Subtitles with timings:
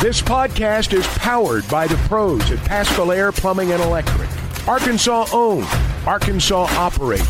[0.00, 4.30] This podcast is powered by the pros at Paschal Air Plumbing and Electric.
[4.66, 5.66] Arkansas owned,
[6.06, 7.26] Arkansas operated.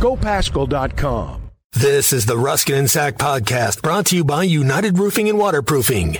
[0.00, 1.42] GoPaschal.com.
[1.74, 6.18] This is the Ruscin and Zach podcast brought to you by United Roofing and Waterproofing.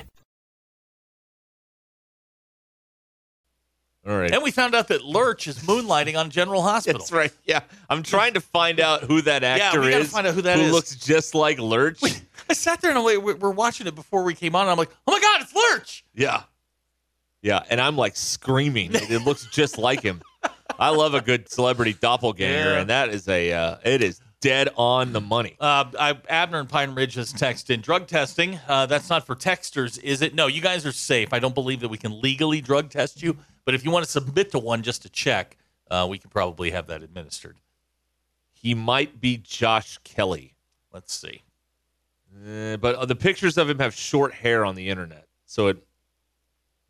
[4.07, 4.31] All right.
[4.31, 7.01] And we found out that Lurch is moonlighting on General Hospital.
[7.01, 7.33] That's right.
[7.45, 7.61] Yeah.
[7.91, 10.13] I'm trying to find out who that actor yeah, we gotta is.
[10.13, 10.73] find out who that who is.
[10.73, 12.01] looks just like Lurch.
[12.49, 14.63] I sat there and I'm like, we're watching it before we came on.
[14.63, 16.05] And I'm like, oh my God, it's Lurch.
[16.15, 16.43] Yeah.
[17.43, 17.63] Yeah.
[17.71, 18.91] And I'm like screaming.
[18.95, 20.23] It, looks just like him.
[20.79, 22.81] I love a good celebrity doppelganger, Yeah.
[22.81, 25.57] and that is a uh, it is dead on the money.
[25.59, 28.61] Uh, I, Abner and Pine Ridge has texted in drug testing.
[28.69, 30.35] Uh, that's not for texters, is it?
[30.35, 31.33] No, you guys are safe.
[31.33, 34.11] I don't believe that we can legally drug test you, but if you want to
[34.11, 35.57] submit to one just to check,
[35.91, 37.57] uh, we can probably have that administered.
[38.53, 40.55] He might be Josh Kelly,
[40.93, 41.43] Let's see.
[42.47, 45.77] Uh, but uh, the pictures of him have short hair on the internet, so it.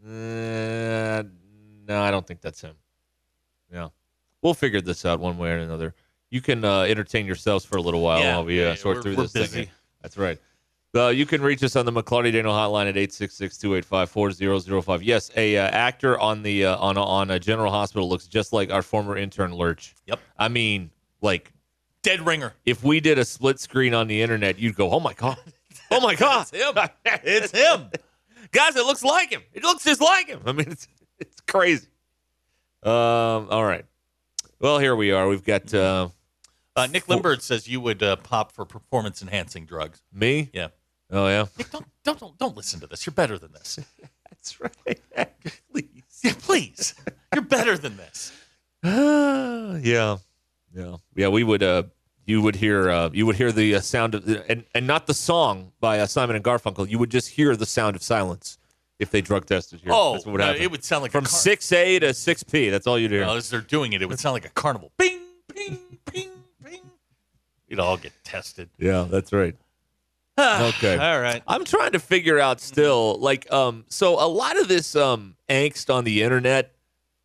[0.05, 1.23] Uh,
[1.87, 2.75] no, I don't think that's him.
[3.73, 3.89] Yeah,
[4.43, 5.95] we'll figure this out one way or another.
[6.31, 9.03] You can uh, entertain yourselves for a little while Yeah, while we uh, yeah, sort
[9.03, 9.33] through this.
[9.53, 9.69] thing.
[10.03, 10.39] That's right.
[10.95, 15.01] Uh, you can reach us on the McLarty Daniel hotline at 866-285-4005.
[15.03, 18.73] Yes, a uh, actor on the uh, on on a General Hospital looks just like
[18.73, 19.95] our former intern Lurch.
[20.07, 20.19] Yep.
[20.39, 21.53] I mean, like
[22.17, 22.55] Dead ringer.
[22.65, 25.39] if we did a split screen on the internet, you'd go, "Oh my god,
[25.91, 26.91] oh my god, It's him.
[27.25, 27.91] it's him,
[28.53, 28.77] guys!
[28.77, 29.43] It looks like him.
[29.53, 30.41] It looks just like him.
[30.47, 31.87] I mean, it's it's crazy."
[32.83, 33.49] Um.
[33.51, 33.85] All right.
[34.61, 35.29] Well, here we are.
[35.29, 36.09] We've got uh,
[36.77, 40.03] Uh, Nick Limbird says you would uh, pop for performance enhancing drugs.
[40.13, 40.49] me.
[40.53, 40.69] Yeah.
[41.11, 41.47] Oh yeah.
[41.57, 43.05] Nick, don't, don't, don't, don't listen to this.
[43.07, 43.79] You're better than this.
[44.31, 45.01] That's right.
[45.73, 46.21] Please.
[46.23, 46.95] Yeah, please.
[47.35, 48.33] You're better than this.
[48.85, 50.17] yeah.
[50.75, 50.97] Yeah.
[51.17, 51.29] Yeah.
[51.29, 51.63] We would.
[51.63, 51.85] Uh.
[52.29, 52.91] You would hear.
[52.91, 53.09] Uh.
[53.13, 56.37] You would hear the uh, sound of and and not the song by uh, Simon
[56.37, 56.87] and Garfunkel.
[56.87, 58.59] You would just hear the sound of silence
[58.99, 59.93] if they drug tested here.
[59.95, 60.61] Oh, would uh, happen.
[60.61, 62.69] it would sound like from six A to six P.
[62.69, 63.23] That's all you'd hear.
[63.23, 64.93] Well, as they're doing it, it would sound like a carnival.
[64.99, 65.21] Bing,
[65.55, 66.29] ping, ping,
[66.63, 66.81] ping.
[67.67, 68.69] You'd all get tested.
[68.79, 69.57] yeah, that's right.
[70.39, 70.97] Okay.
[70.97, 71.43] All right.
[71.49, 75.93] I'm trying to figure out still, like, um, so a lot of this um angst
[75.93, 76.75] on the internet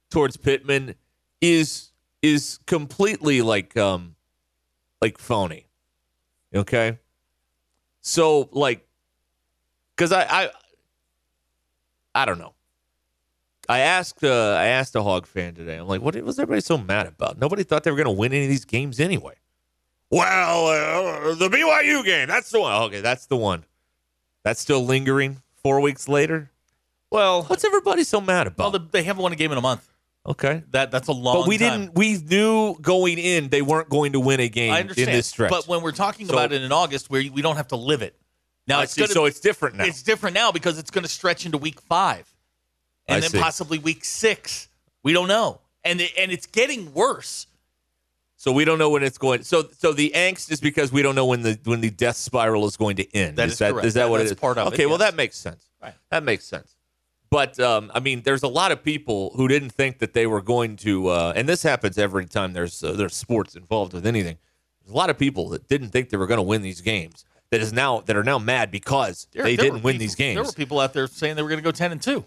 [0.09, 0.95] towards Pittman
[1.41, 1.91] is
[2.23, 4.12] is completely like um
[5.03, 5.67] like phony.
[6.55, 6.97] Okay.
[8.01, 8.87] So like
[9.95, 10.49] because I, I
[12.15, 12.53] I don't know.
[13.67, 15.75] I asked uh I asked a hog fan today.
[15.75, 17.37] I'm like, what was everybody so mad about?
[17.37, 19.35] Nobody thought they were gonna win any of these games anyway.
[20.09, 22.27] Well, uh, the BYU game.
[22.27, 22.83] That's the one.
[22.83, 23.65] Okay, that's the one.
[24.43, 26.49] That's still lingering four weeks later.
[27.11, 28.71] Well, What's everybody so mad about?
[28.71, 29.87] the, they haven't won a game in a month.
[30.25, 31.41] Okay, That that's a long.
[31.41, 31.81] but we time.
[31.81, 31.95] didn't.
[31.95, 35.09] We knew going in they weren't going to win a game I understand.
[35.09, 35.50] in this stretch.
[35.51, 38.01] But when we're talking So- about it in August, where we don't have to live
[38.01, 38.16] it.
[38.67, 39.01] Now I it's see.
[39.01, 39.83] gonna, so it's different now.
[39.85, 42.25] it's different now because it's going to stretch into week five,
[43.07, 43.39] and I then see.
[43.39, 44.69] possibly week six.
[45.03, 47.47] We don't know, and it, and it's getting worse.
[48.38, 49.44] so we don't know when it's going.
[49.44, 52.66] So so the angst is because we don't know when the when the death spiral
[52.66, 53.35] is going to end.
[53.38, 53.85] That is is that correct.
[53.88, 54.39] is that what That's it is?
[54.39, 55.09] part of it, Okay, well yes.
[55.12, 55.66] that makes sense.
[55.81, 55.94] Right.
[56.09, 56.72] That makes sense.
[57.33, 60.39] But um, I mean, there's a lot of people who didn't think that they were
[60.39, 64.38] going to, uh, and this happens every time there's uh, there's sports involved with anything.
[64.83, 67.25] There's a lot of people that didn't think they were going to win these games.
[67.49, 70.13] That is now that are now mad because There- they there didn't win people- these
[70.13, 70.35] games.
[70.35, 72.23] There were people out there saying they were going to go ten and two,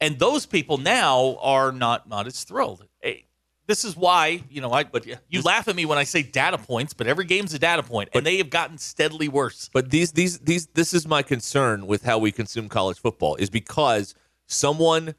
[0.00, 2.86] and those people now are not not as thrilled.
[3.02, 3.24] Hey,
[3.66, 4.84] this is why you know I.
[4.84, 7.82] But you laugh at me when I say data points, but every game's a data
[7.82, 9.68] point, and they have gotten steadily worse.
[9.72, 13.50] But these these these this is my concern with how we consume college football is
[13.50, 14.14] because
[14.48, 15.14] someone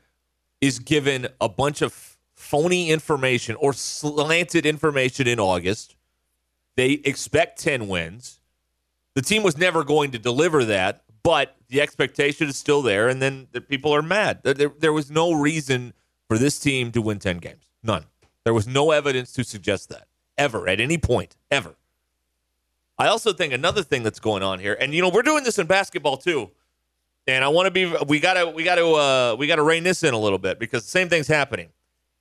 [0.59, 5.95] is given a bunch of phony information or slanted information in August.
[6.75, 8.39] They expect 10 wins.
[9.13, 13.21] The team was never going to deliver that, but the expectation is still there and
[13.21, 14.41] then the people are mad.
[14.43, 15.93] There, there, was no reason
[16.27, 17.65] for this team to win 10 games.
[17.83, 18.05] None.
[18.43, 21.75] There was no evidence to suggest that ever at any point ever.
[22.97, 25.57] I also think another thing that's going on here, and you know, we're doing this
[25.57, 26.51] in basketball too.
[27.27, 30.13] And I want to be we gotta we gotta uh we gotta rein this in
[30.13, 31.69] a little bit because the same thing's happening.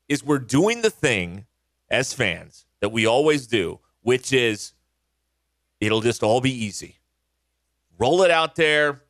[0.08, 1.46] Is we're doing the thing
[1.90, 4.72] as fans that we always do, which is
[5.80, 6.96] it'll just all be easy.
[7.98, 9.00] Roll it out there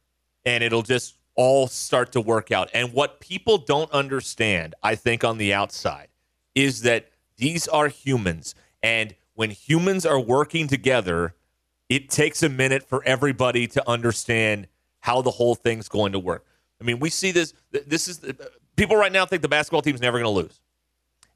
[0.45, 2.69] and it'll just all start to work out.
[2.75, 6.09] And what people don't understand, I think, on the outside,
[6.55, 8.55] is that these are humans.
[8.83, 11.37] And when humans are working together,
[11.89, 14.67] it takes a minute for everybody to understand
[15.01, 16.45] how the whole thing's going to work.
[16.81, 17.55] I mean, we see this.
[17.71, 18.33] This is uh,
[18.77, 20.61] people right now think the basketball team's never going to lose.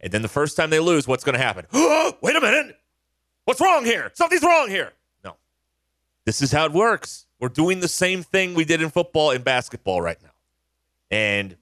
[0.01, 1.67] And then the first time they lose, what's going to happen?
[2.21, 2.79] Wait a minute.
[3.45, 4.11] What's wrong here?
[4.15, 4.93] Something's wrong here.
[5.25, 5.37] No.
[6.25, 7.27] This is how it works.
[7.41, 10.31] We're doing the same thing we did in football and basketball right now.
[11.11, 11.57] And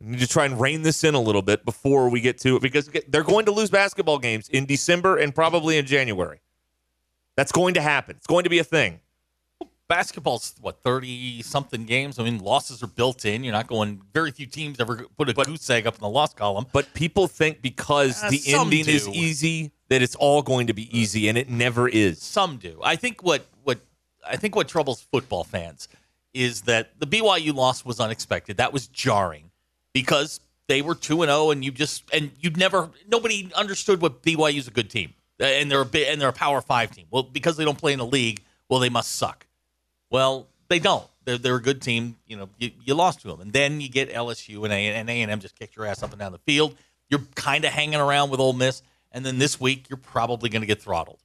[0.00, 2.56] we need to try and rein this in a little bit before we get to
[2.56, 6.40] it because they're going to lose basketball games in December and probably in January.
[7.36, 8.16] That's going to happen.
[8.16, 9.00] It's going to be a thing.
[9.88, 12.18] Basketball's what thirty something games.
[12.18, 13.44] I mean, losses are built in.
[13.44, 14.00] You're not going.
[14.14, 16.66] Very few teams ever put a goose egg up in the loss column.
[16.72, 20.88] But people think because Uh, the ending is easy that it's all going to be
[20.98, 22.22] easy, and it never is.
[22.22, 22.80] Some do.
[22.82, 23.80] I think what what
[24.26, 25.88] I think what troubles football fans
[26.32, 28.56] is that the BYU loss was unexpected.
[28.56, 29.50] That was jarring
[29.92, 34.22] because they were two and zero, and you just and you'd never nobody understood what
[34.22, 37.04] BYU's a good team, and they're a bit and they're a Power Five team.
[37.10, 39.43] Well, because they don't play in the league, well, they must suck.
[40.14, 41.04] Well, they don't.
[41.24, 42.16] They're, they're a good team.
[42.28, 45.10] You know, you, you lost to them, and then you get LSU and A and
[45.10, 46.76] A and M just kicked your ass up and down the field.
[47.10, 48.80] You're kind of hanging around with Ole Miss,
[49.10, 51.18] and then this week you're probably going to get throttled.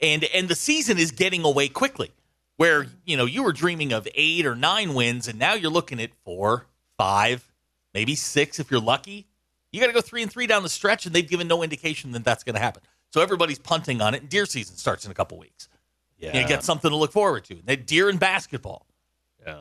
[0.00, 2.10] And and the season is getting away quickly
[2.56, 6.00] where you know you were dreaming of eight or nine wins and now you're looking
[6.00, 6.64] at four
[6.96, 7.52] five
[7.92, 9.26] maybe six if you're lucky.
[9.72, 12.12] You got to go three and three down the stretch and they've given no indication
[12.12, 12.82] that that's going to happen.
[13.12, 14.22] So everybody's punting on it.
[14.22, 15.68] And deer season starts in a couple weeks
[16.18, 16.40] Yeah.
[16.40, 18.86] you get something to look forward to they deer in basketball
[19.46, 19.60] Yeah.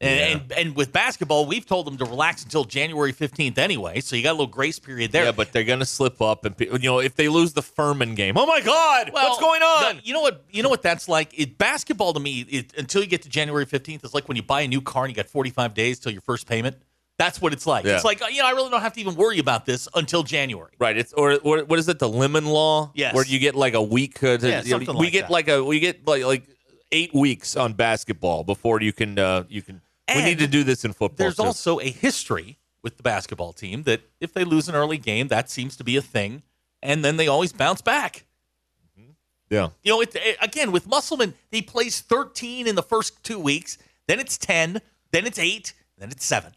[0.00, 0.26] and, Yeah.
[0.26, 4.22] and and with basketball we've told them to relax until january 15th anyway so you
[4.24, 6.78] got a little grace period there Yeah, but they're going to slip up, and you
[6.90, 9.96] know if they lose the Furman game, oh my God, what's going on?
[9.96, 10.44] the- you know what?
[10.50, 11.32] You know what that's like.
[11.38, 14.42] It, basketball to me, it, until you get to January fifteenth, it's like when you
[14.42, 16.76] buy a new car and you got forty five days till your first payment.
[17.24, 17.84] That's what it's like.
[17.84, 17.94] Yeah.
[17.94, 20.72] It's like you know, I really don't have to even worry about this until January.
[20.80, 20.96] Right.
[20.96, 22.00] It's or, or what is it?
[22.00, 22.90] The lemon law.
[22.94, 23.14] Yes.
[23.14, 24.20] Where you get like a week.
[24.24, 25.30] Uh, to, Yeah, you know, something we like get that.
[25.30, 26.42] like a we get like like
[26.90, 29.80] eight weeks on basketball before you can uh you can.
[30.12, 31.16] we need to do this in football.
[31.16, 31.44] There's too.
[31.44, 35.48] also a history with the basketball team that if they lose an early game, that
[35.48, 36.42] seems to be a thing,
[36.82, 38.24] and then they always bounce back.
[39.48, 39.68] yeah.
[39.84, 43.78] You know, it, it- again with Musselman, he plays 13 in the first two weeks,
[44.08, 44.80] then it's 10,
[45.12, 46.52] then it's eight, then it's seven.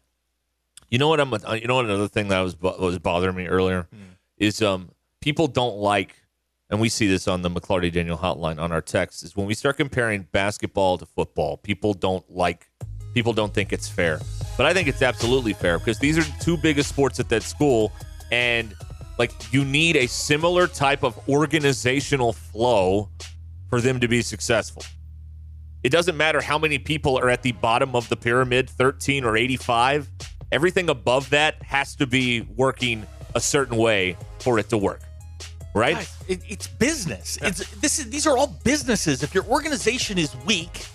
[0.90, 1.32] You know what I'm.
[1.32, 3.88] uh, You know what another thing that was bo- was bothering me earlier
[4.38, 4.90] is um
[5.20, 6.14] people don't like,
[6.70, 9.54] and we see this on the McLarty Daniel hotline on our text is when we
[9.54, 12.68] start comparing basketball to football, people don't like,
[13.14, 14.20] people don't think it's fair,
[14.56, 17.42] but I think it's absolutely fair because these are the two biggest sports at that
[17.42, 17.90] school,
[18.30, 18.74] and
[19.18, 23.08] like you need a similar type of organizational flow
[23.70, 24.84] for them to be successful.
[25.82, 29.36] It doesn't matter how many people are at the bottom of the pyramid, 13 or
[29.36, 30.10] 85.
[30.56, 35.02] Everything above that has to be working a certain way for it to work.
[35.74, 35.96] Right?
[35.96, 37.36] Guys, it, it's business.
[37.42, 39.22] It's this is these are all businesses.
[39.22, 40.86] If your organization is weak,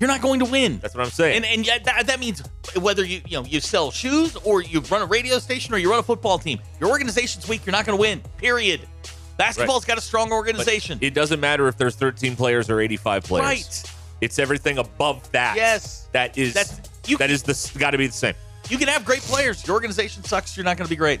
[0.00, 0.78] you're not going to win.
[0.78, 1.36] That's what I'm saying.
[1.36, 2.42] And and yeah, that, that means
[2.80, 5.90] whether you you know you sell shoes or you run a radio station or you
[5.90, 7.66] run a football team, your organization's weak.
[7.66, 8.22] You're not going to win.
[8.38, 8.88] Period.
[9.36, 10.96] Basketball's got a strong But organization.
[11.02, 13.44] it doesn't matter if there's 13 players or 85 players.
[13.44, 13.92] Right.
[14.22, 15.56] It's everything above that.
[15.56, 16.08] Yes.
[16.12, 18.34] That is That's- you- that is the got to be the same.
[18.70, 19.66] You can have great players.
[19.66, 20.56] Your organization sucks.
[20.56, 21.20] You're not going to be great.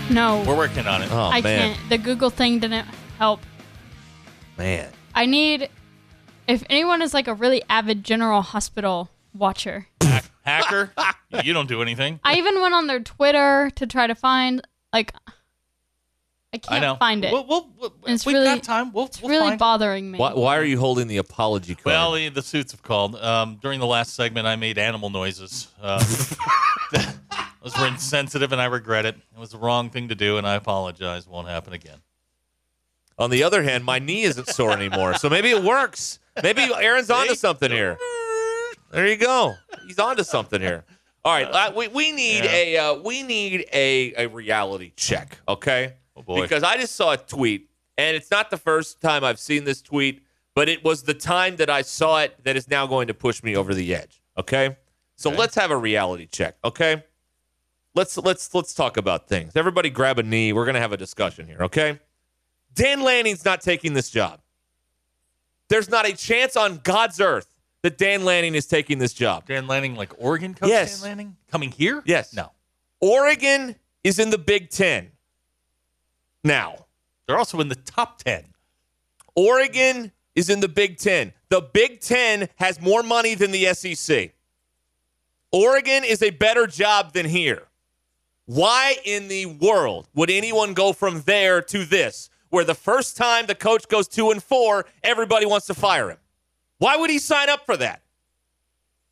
[0.11, 1.09] No, We're working on it.
[1.11, 1.75] Oh I man.
[1.75, 1.89] can't.
[1.89, 2.85] The Google thing didn't
[3.17, 3.39] help.
[4.57, 4.89] Man.
[5.15, 5.69] I need.
[6.47, 9.87] If anyone is like a really avid General Hospital watcher,
[10.43, 10.91] Hacker,
[11.43, 12.19] you don't do anything.
[12.25, 15.13] I even went on their Twitter to try to find like.
[16.53, 16.95] I can't I know.
[16.97, 17.31] find it.
[17.31, 18.91] We'll, we'll, we'll, It's we've really- got time.
[18.91, 19.59] We'll, it's we'll really find it.
[19.59, 20.19] bothering me.
[20.19, 21.85] Why, why are you holding the apology card?
[21.85, 23.15] Well, the, the suits have called.
[23.15, 25.69] Um, during the last segment, I made animal noises.
[25.81, 25.99] Uh,
[27.63, 29.15] those were insensitive, and I regret it.
[29.15, 31.25] It was the wrong thing to do, and I apologize.
[31.25, 31.99] Won't happen again.
[33.17, 36.19] On the other hand, my knee isn't sore anymore, so maybe it works.
[36.41, 37.97] Maybe Aaron's onto something here.
[38.91, 39.55] There you go.
[39.87, 40.83] He's onto something here.
[41.23, 42.51] All right, uh, we, we need Yeah.
[42.51, 45.93] a uh, we need a, a reality check, okay?
[46.15, 46.41] Oh, boy.
[46.41, 49.81] Because I just saw a tweet, and it's not the first time I've seen this
[49.81, 53.13] tweet, but it was the time that I saw it that is now going to
[53.13, 54.21] push me over the edge.
[54.37, 54.75] Okay,
[55.15, 55.39] so Okay.
[55.39, 56.55] let's have a reality check.
[56.63, 57.03] Okay,
[57.95, 59.55] let's let's let's talk about things.
[59.55, 60.51] Everybody, grab a knee.
[60.53, 61.59] We're gonna have a discussion here.
[61.61, 61.99] Okay,
[62.73, 64.41] Dan Lanning's not taking this job.
[65.69, 67.47] There's not a chance on God's earth
[67.83, 69.45] that Dan Lanning is taking this job.
[69.47, 70.99] Dan Lanning, like Oregon coach Yes.
[70.99, 72.03] Dan Lanning, coming here?
[72.05, 72.33] Yes.
[72.33, 72.51] No.
[72.99, 75.11] Oregon is in the Big Ten
[76.43, 76.85] now.
[77.27, 78.45] They're also in the top 10.
[79.35, 81.33] Oregon is in the Big Ten.
[81.49, 84.33] The Big Ten has more money than the SEC.
[85.51, 87.63] Oregon is a better job than here.
[88.45, 93.45] Why in the world would anyone go from there to this, where the first time
[93.45, 96.17] the coach goes two and four, everybody wants to fire him?
[96.77, 98.01] Why would he sign up for that?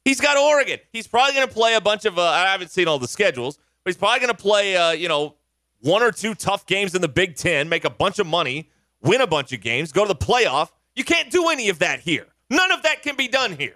[0.04, 0.80] He's got Oregon.
[0.92, 2.18] He's probably going to play a bunch of.
[2.18, 4.76] Uh, I haven't seen all the schedules, but he's probably going to play.
[4.76, 5.36] Uh, you know,
[5.82, 8.70] one or two tough games in the Big Ten, make a bunch of money,
[9.02, 10.70] win a bunch of games, go to the playoff.
[10.96, 12.28] You can't do any of that here.
[12.50, 13.76] None of that can be done here.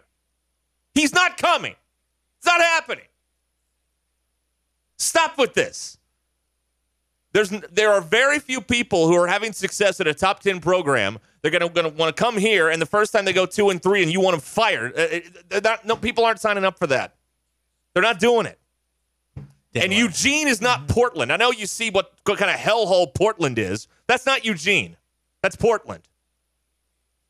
[0.94, 1.76] He's not coming.
[2.38, 3.06] It's not happening.
[4.98, 5.98] Stop with this.
[7.34, 11.18] There's there are very few people who are having success at a top 10 program.
[11.42, 13.82] They're going to want to come here and the first time they go 2 and
[13.82, 14.98] 3 and you want them fired.
[14.98, 17.16] uh, not- no people aren't signing up for that.
[17.94, 18.60] They're not doing it.
[19.76, 19.94] And.
[19.94, 21.32] Eugene is not Portland.
[21.32, 23.88] I know you see what, what kind of hellhole Portland is.
[24.08, 24.98] That's not Eugene.
[25.42, 26.04] That's Portland.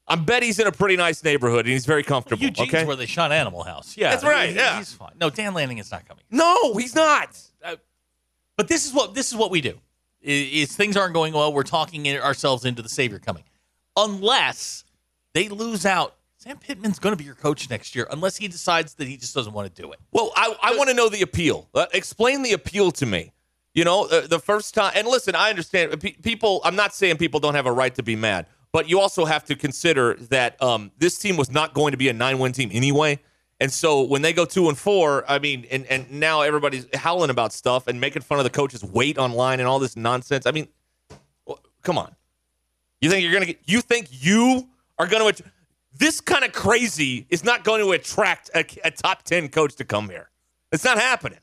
[0.08, 2.44] I bet he's in a pretty nice neighborhood and he's very comfortable.
[2.44, 2.86] Eugene's okay?
[2.86, 3.96] where they shot Animal House.
[3.96, 4.10] Yeah.
[4.10, 4.78] That's right, he- yeah.
[4.78, 5.14] He's fine.
[5.20, 6.24] No, Dan Lanning is not coming.
[6.30, 7.40] no, he's not.
[7.64, 7.78] Uh,
[8.58, 9.80] but this is what this is what we do.
[10.26, 13.44] I- Is things aren't going well, we're talking ourselves into the savior coming.
[13.96, 14.84] Unless
[15.34, 18.06] they lose out, Sam Pittman's going to be your coach next year.
[18.12, 20.00] Unless he decides that he just doesn't want to do it.
[20.12, 21.70] Well, I, I want to know the appeal.
[21.74, 23.32] Uh, explain the appeal to me.
[23.74, 26.60] You know, uh, the first time, and listen, I understand pe- people.
[26.66, 29.46] I'm not saying people don't have a right to be mad, but you also have
[29.46, 33.20] to consider that um, this team was not going to be a nine-win team anyway.
[33.62, 37.30] And so when they go two and four, I mean, and, and now everybody's howling
[37.30, 40.46] about stuff and making fun of the coach's weight online and all this nonsense.
[40.46, 40.68] I mean,
[41.46, 42.14] well, come on.
[43.00, 43.62] You think you're gonna get?
[43.64, 44.68] You think you
[45.00, 45.28] are gonna?
[45.28, 45.42] att-
[45.96, 49.86] This kind of crazy is not going to attract a, a top ten coach to
[49.86, 50.30] come here.
[50.72, 51.40] It's not happening,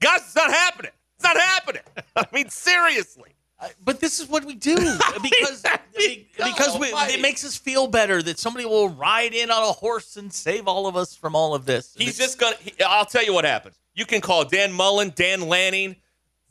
[0.00, 0.20] guys.
[0.22, 0.90] It's not happening.
[1.16, 1.82] It's not happening.
[2.16, 3.34] I mean, seriously.
[3.82, 4.76] But this is what we do
[5.22, 9.50] because I mean, because we, it makes us feel better that somebody will ride in
[9.50, 11.94] on a horse and save all of us from all of this.
[11.96, 12.56] He's just gonna.
[12.60, 13.78] He, I'll tell you what happens.
[13.94, 15.96] You can call Dan Mullen, Dan Lanning,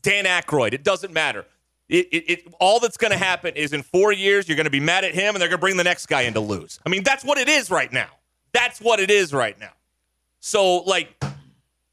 [0.02, 0.74] Dan Aykroyd.
[0.74, 1.46] It doesn't matter.
[1.94, 4.72] It, it, it all that's going to happen is in four years you're going to
[4.72, 6.80] be mad at him, and they're going to bring the next guy in to lose.
[6.84, 8.10] I mean, that's what it is right now.
[8.52, 9.74] That's what it is right now.
[10.40, 11.24] So like,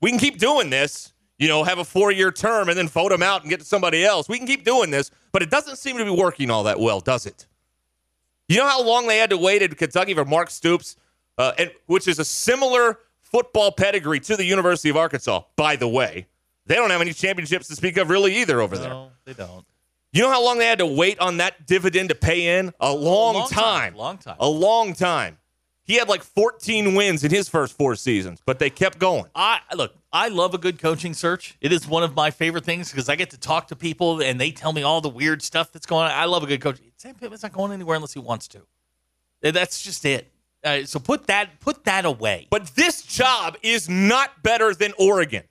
[0.01, 1.13] we can keep doing this.
[1.39, 3.67] You know, have a four year term and then vote him out and get to
[3.67, 4.27] somebody else.
[4.27, 7.01] We can keep doing this, but it doesn't seem to be working all that well,
[7.01, 7.47] does it?
[8.49, 10.97] You know how long they had to wait in Kentucky for Mark Stoops,
[11.39, 15.89] uh, and, which is a similar football pedigree to the University of Arkansas, by the
[15.89, 16.27] way.
[16.67, 18.91] They don't have any championships to speak of really either over there.
[18.91, 19.65] no, they don't.
[20.13, 22.73] You know how long they had to wait on that dividend to pay in?
[22.81, 23.93] A long, long time.
[23.93, 24.37] time, long time.
[24.41, 25.39] A long time.
[25.85, 29.25] He had like 14 wins in his first four seasons, but they kept going.
[29.35, 31.57] I look, I love a good coaching search.
[31.61, 34.41] It is one of my favorite things because I get to talk to people and
[34.41, 36.13] they tell me all the weird stuff that's going on.
[36.13, 36.79] I love a good coach.
[36.97, 38.63] Sam Pittman's not going anywhere unless he wants to.
[39.43, 40.31] That's just it.
[40.63, 42.47] Uh, so put that put that away.
[42.51, 45.45] But this job is not better than Oregon.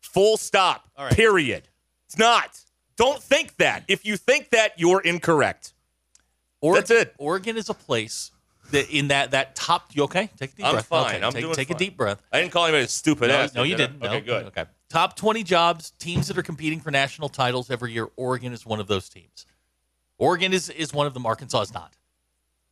[0.00, 0.88] Full stop.
[0.98, 1.12] Right.
[1.12, 1.68] Period.
[2.06, 2.58] It's not.
[3.00, 3.84] Don't think that.
[3.88, 5.72] If you think that, you're incorrect.
[6.60, 7.14] Oregon, That's it.
[7.16, 8.30] Oregon is a place
[8.72, 9.90] that in that that top.
[9.94, 10.28] You okay?
[10.38, 10.86] Take a deep I'm breath.
[10.86, 11.14] fine.
[11.16, 11.76] Okay, I'm take, doing take fine.
[11.76, 12.20] a deep breath.
[12.30, 13.54] I didn't call anybody a stupid No, ass.
[13.54, 13.86] no, you did I?
[13.92, 14.02] didn't.
[14.06, 14.20] Okay, No.
[14.26, 14.46] good.
[14.48, 14.64] Okay.
[14.90, 18.08] Top 20 jobs, teams that are competing for national titles every year.
[18.16, 19.46] Oregon is one of those teams.
[20.18, 21.24] Oregon is is one of them.
[21.24, 21.96] Arkansas is not.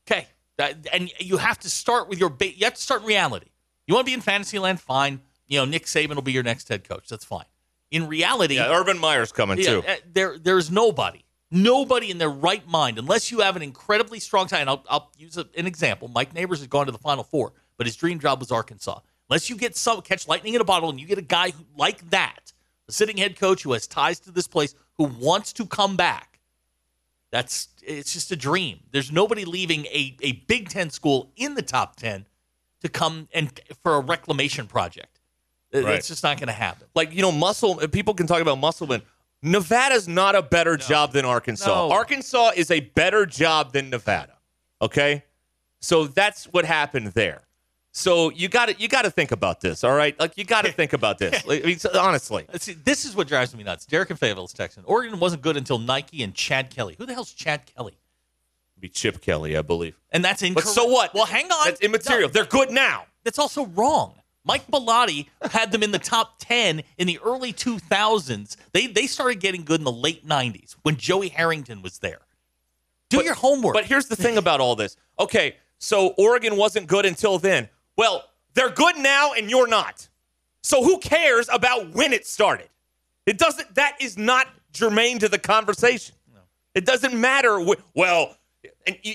[0.06, 0.26] Okay.
[0.58, 3.46] That, and you have to start with your ba- you have to start in reality.
[3.86, 4.80] You want to be in Fantasyland?
[4.80, 5.20] Fine.
[5.46, 7.08] You know, Nick Saban will be your next head coach.
[7.08, 7.46] That's fine.
[7.90, 9.82] In reality, Yeah, Urban Meyer's coming yeah, too.
[9.86, 14.46] uh, there there's nobody, nobody in their right mind, unless you have an incredibly strong
[14.46, 14.60] tie.
[14.60, 16.08] And I'll, I'll use a, an example.
[16.08, 19.00] Mike Neighbors has gone to the Final Four, but his dream job was Arkansas.
[19.30, 21.64] Unless you get some catch lightning in a bottle, and you get a guy who,
[21.76, 22.52] like that,
[22.88, 26.40] a sitting head coach who has ties to this place, who wants to come back,
[27.30, 28.80] That's it's just a dream.
[28.90, 32.26] There's nobody leaving a, a Big Ten school in the top ten
[32.82, 35.17] to come and for a reclamation project.
[35.72, 35.94] Right.
[35.96, 36.86] It's just not going to happen.
[36.94, 39.02] like you know muscle uh, people can talk about Musselman
[39.42, 41.92] nevada's not a better job than arkansas No.
[41.92, 44.32] arkansas is a better job than nevada
[44.82, 45.24] okay
[45.80, 47.42] so that's what happened there
[47.92, 50.64] so you got to you got to think about this all right like you got
[50.64, 53.86] to think about this Like, I mean, honestly See, this is what drives me nuts.
[53.86, 54.82] Derek and Fayetteville's Texan.
[54.86, 56.94] Oregon wasn't good until Nike and Chad Kelly.
[56.98, 57.98] Who the hell's Chad Kelly?
[58.80, 60.66] be chip kelly i believe And that's incorrect.
[60.66, 61.64] but so what Well, hang on.
[61.64, 64.14] that's immaterial No, they're good now that's also wrong.
[64.44, 68.56] Mike Bellotti had them in the top 10 in the early 2000s.
[68.72, 72.20] They they started getting good in the late 90s when Joey Harrington was there.
[73.10, 73.74] Do your homework.
[73.74, 74.96] But here's the thing about all this.
[75.18, 77.68] Okay, so Oregon wasn't good until then.
[77.96, 80.08] Well, they're good now and you're not.
[80.62, 82.68] So who cares about when it started?
[83.26, 86.14] It doesn't that is not germane to the conversation.
[86.74, 88.36] It doesn't matter wh- well,
[88.86, 89.14] and you,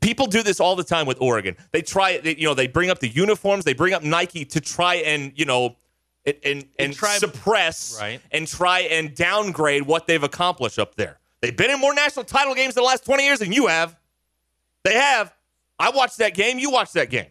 [0.00, 1.56] people do this all the time with Oregon.
[1.72, 4.60] They try they, you know, they bring up the uniforms, they bring up Nike to
[4.60, 5.76] try and, you know,
[6.24, 8.20] and and, and try- suppress Right.
[8.32, 11.18] and try and downgrade what they've accomplished up there.
[11.40, 13.96] They've been in more national title games in the last 20 years than you have.
[14.84, 15.34] They have.
[15.78, 16.58] I watched that game.
[16.58, 17.26] You watched that game.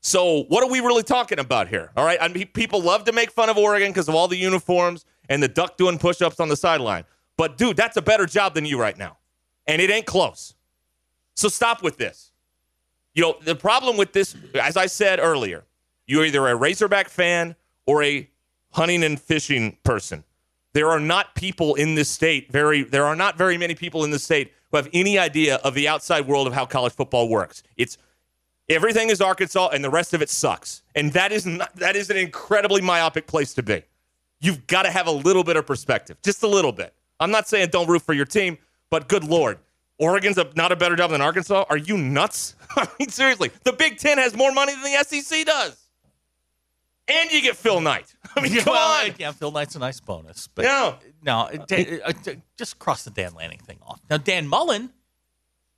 [0.00, 1.90] So, what are we really talking about here?
[1.96, 2.18] All right.
[2.20, 5.42] I mean, people love to make fun of Oregon because of all the uniforms and
[5.42, 7.04] the duck doing push ups on the sideline.
[7.36, 9.18] But, dude, that's a better job than you right now.
[9.66, 10.54] And it ain't close.
[11.36, 12.32] So, stop with this.
[13.14, 15.64] You know, the problem with this, as I said earlier,
[16.06, 18.28] you're either a Razorback fan or a
[18.72, 20.24] hunting and fishing person.
[20.72, 24.10] There are not people in this state very there are not very many people in
[24.10, 27.62] this state who have any idea of the outside world of how college football works.
[27.78, 27.96] It's
[28.68, 30.82] everything is Arkansas and the rest of it sucks.
[30.94, 33.82] And that is not, that is an incredibly myopic place to be.
[34.40, 36.92] You've got to have a little bit of perspective, just a little bit.
[37.18, 38.58] I'm not saying don't root for your team,
[38.90, 39.58] but good lord,
[39.98, 41.64] Oregon's a, not a better job than Arkansas.
[41.70, 42.54] Are you nuts?
[42.76, 45.76] I mean, seriously, the Big Ten has more money than the SEC does,
[47.08, 48.14] and you get Phil Knight.
[48.36, 49.14] I mean, come well, on.
[49.18, 50.48] yeah, Phil Knight's a nice bonus.
[50.48, 50.94] But Yeah.
[51.22, 52.12] no, Dan, uh,
[52.58, 54.00] just cross the Dan Lanning thing off.
[54.10, 54.90] Now Dan Mullen,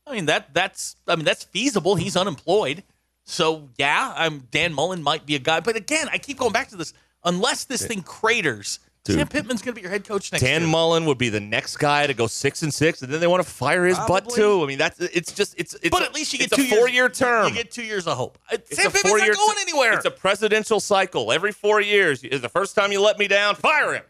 [0.07, 1.95] I mean that that's I mean that's feasible.
[1.95, 2.83] He's unemployed,
[3.25, 5.61] so yeah, I'm Dan Mullen might be a guy.
[5.61, 6.93] But again, I keep going back to this.
[7.25, 8.79] Unless this thing craters,
[9.15, 10.71] Sam Pittman's going to be your head coach next Dan year.
[10.71, 13.43] Mullen would be the next guy to go six and six, and then they want
[13.43, 14.63] to fire his butt too.
[14.63, 16.67] I mean, that's it's just it's it's but a- at least you get two a
[16.67, 17.49] four year term.
[17.49, 18.39] You get two years of hope.
[18.51, 19.93] It's Sam a Pittman's not going anywhere.
[19.95, 21.33] It's a presidential cycle.
[21.33, 24.03] Every four years, is the first time you let me down, fire him.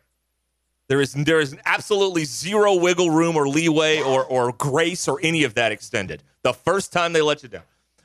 [0.88, 5.44] There is there is absolutely zero wiggle room or leeway or or grace or any
[5.44, 6.22] of that extended.
[6.42, 7.62] The first time they let you down.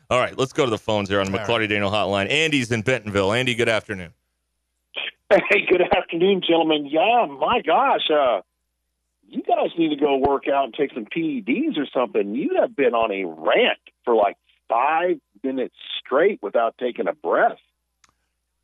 [0.09, 2.29] All right, let's go to the phones here on the McLarty Daniel hotline.
[2.29, 3.31] Andy's in Bentonville.
[3.31, 4.13] Andy, good afternoon.
[5.29, 6.85] Hey, good afternoon, gentlemen.
[6.85, 8.41] Yeah, my gosh, uh,
[9.27, 12.35] you guys need to go work out and take some PEDs or something.
[12.35, 14.37] You have been on a rant for like
[14.69, 17.57] five minutes straight without taking a breath.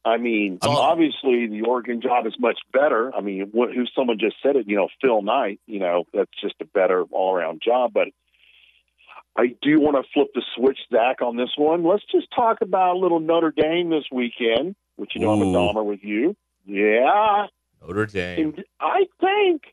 [0.06, 3.13] I mean, obviously the Oregon job is much better.
[3.15, 6.32] I mean, wh- who someone just said it, you know, Phil Knight, you know, that's
[6.41, 7.91] just a better all around job.
[7.93, 8.10] But
[9.36, 11.84] I do want to flip the switch, Zach, on this one.
[11.84, 15.45] Let's just talk about a little Notre Dame this weekend, which you know I'm a
[15.45, 16.36] Dahmer with you.
[16.69, 17.47] Yeah,
[17.82, 18.53] Notre Dame.
[18.55, 19.63] and I think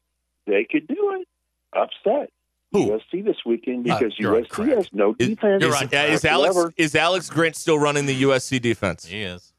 [0.46, 1.28] they could do it.
[1.72, 2.30] Upset
[2.72, 2.87] Who?
[2.90, 4.68] USC this weekend because you're USC crack.
[4.70, 5.62] has no Is, defense.
[5.62, 6.74] is, uh, is Alex whatsoever.
[6.78, 9.04] is Alex Grinch still running the USC defense?
[9.06, 9.52] he is.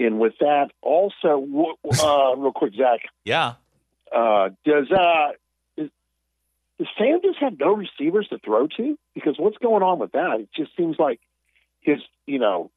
[0.00, 1.46] And with that, also,
[2.02, 3.54] uh, real quick, Zach, Yeah.
[4.12, 5.28] uh, does uh,
[5.76, 5.90] is,
[6.78, 8.98] does Sam just have no receivers to throw to?
[9.14, 10.40] Because what's going on with that?
[10.40, 11.20] It just seems like
[11.80, 12.70] his, you know,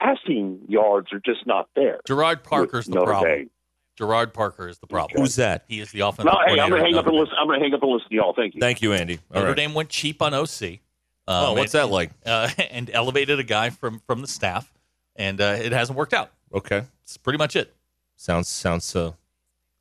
[0.00, 2.00] passing yards are just not there.
[2.06, 3.30] Gerard with Parker's the problem.
[3.30, 3.50] Dame.
[3.98, 5.22] Gerad Parker is the problem.
[5.22, 5.64] Who's that?
[5.68, 7.20] He is the offensive No, hey, I'm gonna hang up Notre and Dame.
[7.20, 7.34] listen.
[7.40, 8.34] I'm gonna hang up and listen to y'all.
[8.34, 8.60] Thank you.
[8.60, 9.14] Thank you, Andy.
[9.30, 9.56] All Notre right.
[9.56, 10.80] Dame went cheap on OC.
[11.28, 12.10] Oh, um, what's and- that like?
[12.26, 14.70] Uh, and elevated a guy from from the staff,
[15.16, 16.30] and uh, it hasn't worked out.
[16.54, 16.82] Okay.
[17.04, 17.74] It's pretty much it.
[18.16, 19.12] Sounds sounds uh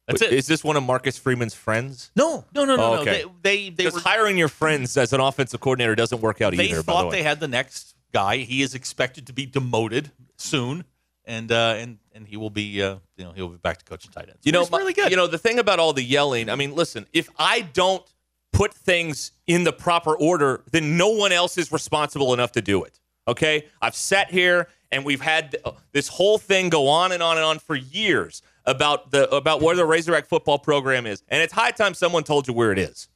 [0.08, 0.38] That's Wait, it.
[0.38, 2.12] Is this one of Marcus Freeman's friends?
[2.16, 3.02] no, no, no, no, Oh, no.
[3.02, 3.24] okay.
[3.42, 6.56] They they, they Because were hiring your friends as an offensive coordinator doesn't work out
[6.56, 6.76] they either.
[6.76, 7.18] by the thought way.
[7.18, 8.38] they had the next guy.
[8.38, 10.86] He is expected to be demoted soon,
[11.26, 14.12] and uh, and and he will be uh, you know he'll be back to coaching
[14.12, 14.40] tight ends.
[14.44, 15.12] You know, He's really good.
[15.12, 16.50] You know, the thing about all the yelling.
[16.50, 18.06] I mean, listen, if I don't
[18.54, 22.86] put things in the proper order, then no one else is responsible enough to do
[22.86, 23.02] it.
[23.28, 27.36] Okay, I've sat here and we've had uh, this whole thing go on and on
[27.36, 31.52] and on for years about the about where the Razorback football program is, and it's
[31.52, 33.10] high time someone told you where it is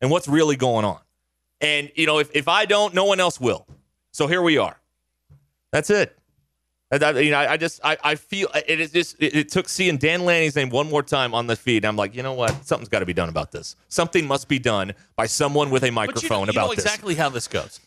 [0.00, 1.00] and what's really going on.
[1.60, 3.66] And you know, if if I don't, no one else will.
[4.16, 4.74] So here we are.
[5.72, 6.18] That's it.
[6.90, 9.68] And I, you know, I just I, I feel it is just it, it took
[9.68, 11.84] seeing Dan Lanning's name one more time on the feed.
[11.84, 12.64] I'm like, you know what?
[12.64, 13.76] Something's got to be done about this.
[13.88, 16.74] Something must be done by someone with a But you know, microphone you about know
[16.74, 16.86] this.
[16.86, 17.78] exactly how this goes.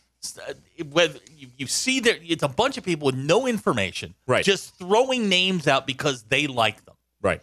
[0.48, 0.54] Uh,
[0.92, 4.46] Whether you, you see there, it's a bunch of people with no information, Right.
[4.46, 6.96] Just throwing names out because they like them.
[7.24, 7.42] Right.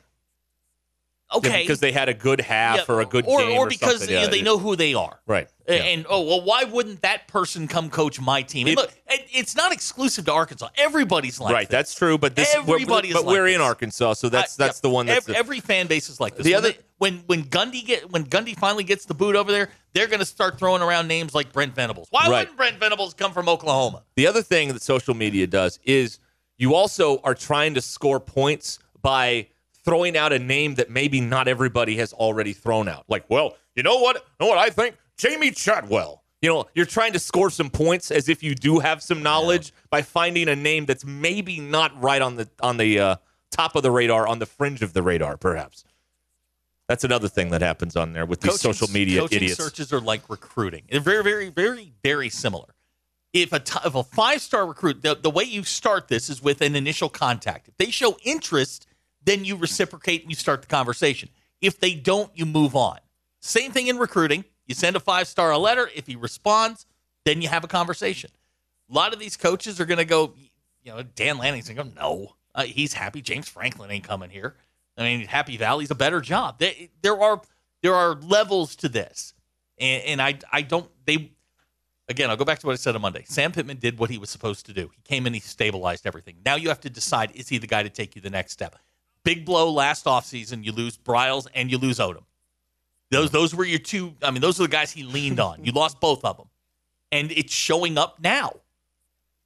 [1.37, 3.69] Okay, because they had a good half Yeah, or a good or, game or or
[3.69, 4.09] because.
[4.09, 5.49] Yeah, they know who they are, Right.
[5.69, 5.75] Yeah.
[5.77, 8.69] And oh well, why wouldn't that person come coach my team?
[8.69, 10.69] It- look, it, it's not exclusive to Arkansas.
[10.77, 11.69] Everybody's like right.
[11.69, 11.73] this.
[11.73, 12.19] That's true.
[12.19, 13.61] But this, we're- Everybody is but like we're in.
[13.61, 16.37] Arkansas, so that's that's yeah, the one that's every, the- every fan base is like
[16.37, 16.45] this.
[16.45, 19.51] The when other- they- when when Gundy get when Gundy finally gets the boot over
[19.51, 22.07] there, they're going to start throwing around names like Brent Venables.
[22.11, 22.31] Why Right.
[22.31, 24.05] wouldn't Brent Venables come from Oklahoma?
[24.15, 26.21] The other thing that social media does is
[26.59, 29.49] you also are trying to score points by
[29.87, 33.05] throwing out a name that maybe not everybody has already thrown out.
[33.09, 34.17] Like, well, you know what?
[34.17, 34.97] You know what I think?
[35.17, 36.23] Jamey Chadwell.
[36.43, 39.73] You know, you're trying to score some points as if you do have some knowledge
[39.89, 43.17] by finding a name that's maybe not right on the on the uh,
[43.51, 45.85] top of the radar, on the fringe of the radar, perhaps.
[46.89, 49.57] That's another thing that happens on there with these Coaching- social media coaching idiots.
[49.57, 50.85] searches are like recruiting.
[50.91, 52.75] They're very, very, very, very similar.
[53.33, 56.43] If a t- if a five star recruit, the, the way you start this is
[56.43, 57.67] with an initial contact.
[57.69, 58.86] If they show interest,
[59.27, 61.29] then you reciprocate and you start the conversation.
[61.61, 62.99] If they don't, you move on.
[63.41, 64.45] Same thing in recruiting.
[64.67, 65.91] You send a five star a letter.
[65.95, 66.87] If he responds,
[67.25, 68.31] then you have a conversation.
[68.91, 70.33] A lot of these coaches are going to go,
[70.83, 73.21] you know, Dan Lanning's going to go, no, uh, he's happy.
[73.21, 74.57] James Franklin ain't coming here.
[74.97, 76.59] I mean, Happy Valley's a better job.
[76.59, 77.43] There, there are
[77.83, 79.35] there are levels to this,
[79.79, 81.33] and, and I I don't they.
[82.09, 83.25] Again, I'll go back to what I said on Monday.
[83.27, 84.91] Sam Pittman did what he was supposed to do.
[84.95, 86.37] He came in, he stabilized everything.
[86.45, 88.77] Now you have to decide: is he the guy to take you the next step?
[89.27, 90.65] Big blow last offseason.
[90.65, 92.23] You lose Briles and you lose Odom.
[93.11, 94.15] Those those were your two.
[94.23, 95.65] I mean, those are the guys he leaned on.
[95.65, 96.47] You lost both of them,
[97.11, 98.53] and it's showing up now.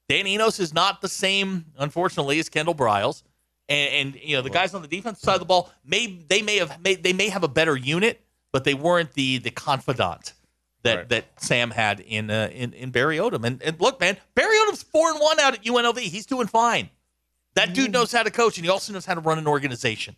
[0.08, 3.22] Dan Enos is not the same, unfortunately, as Kendal Briles.
[3.70, 6.42] And, and you know the guys on the defensive side of the ball may they
[6.42, 8.20] may have may, they may have a better unit,
[8.52, 10.34] but they weren't the the confidant
[10.82, 11.08] that Right.
[11.08, 13.44] that Sam had in uh, in in Barry Odom.
[13.46, 15.98] And, and look, man, Barry Odom's four and one out at UNLV.
[16.00, 16.90] He's doing fine.
[17.54, 20.16] That dude knows how to coach, and he also knows how to run an organization.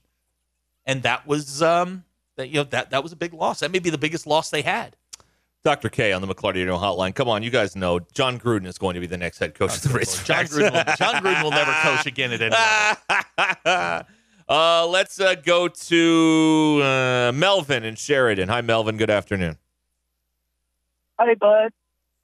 [0.85, 2.05] And that was um
[2.37, 3.61] that you know that that was a big loss.
[3.61, 4.97] That may be the biggest loss they had.
[5.65, 5.89] Dr.
[5.89, 7.15] K on the McLarty Radio Hotline.
[7.15, 9.77] Come on, you guys know Jon Gruden is going to be the next head coach
[9.77, 10.25] of the Razorbacks.
[10.25, 14.07] Jon Gruden, will, Jon Gruden will never coach again at any level.
[14.49, 18.49] uh, let's uh, go to uh, Melvin in Sheridan.
[18.49, 18.97] Hi, Melvin.
[18.97, 19.57] Good afternoon.
[21.21, 21.73] Hey, bud.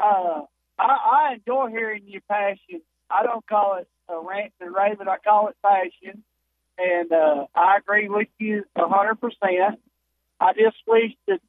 [0.00, 0.42] Uh,
[0.76, 2.82] I, I enjoy hearing your passion.
[3.08, 6.22] I don't call it a rant and rave, but I call it passion.
[6.78, 9.80] And uh, I agree with you a hundred percent.
[10.40, 11.40] I just wish that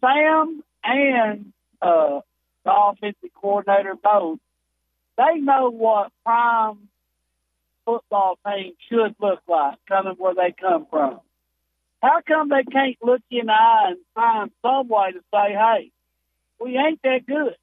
[0.00, 1.52] Sam and
[1.82, 2.20] uh,
[2.64, 4.38] the offensive coordinator both
[5.20, 6.88] they know what prime
[7.84, 11.20] football team should look like coming where they come from.
[12.02, 15.52] How come they can't look you in the eye and find some way to say,
[15.52, 15.92] "Hey,
[16.58, 17.56] we ain't that good.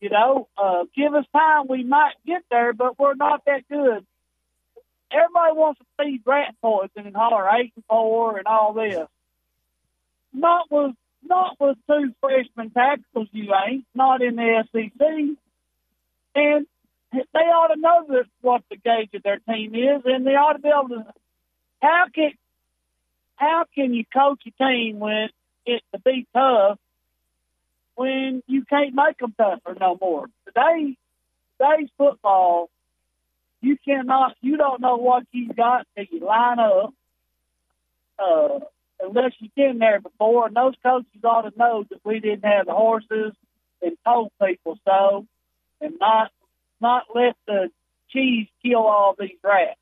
[0.00, 4.04] You know, uh, give us time, we might get there, but we're not that good.
[5.10, 9.06] Everybody wants to feed rat poison and holler eight and four and all this.
[10.32, 13.84] Not with not with two freshman tackles, you ain't.
[13.94, 15.06] Not in the SEC.
[16.34, 16.66] And
[17.12, 20.52] they ought to know that what the gauge of their team is, and they ought
[20.54, 21.06] to be able to.
[21.80, 22.32] How can
[23.36, 25.28] how can you coach a team when
[25.64, 26.78] it to be tough
[27.96, 30.26] when you can't make them tougher no more.
[30.46, 30.96] Today,
[31.60, 32.70] today's football,
[33.60, 36.94] you cannot, you don't know what you got till you line up,
[38.18, 38.60] uh,
[39.00, 40.46] unless you've been there before.
[40.46, 43.32] And those coaches ought to know that we didn't have the horses
[43.82, 45.26] and told people so,
[45.80, 46.30] and not
[46.80, 47.70] not let the
[48.10, 49.80] cheese kill all these rats.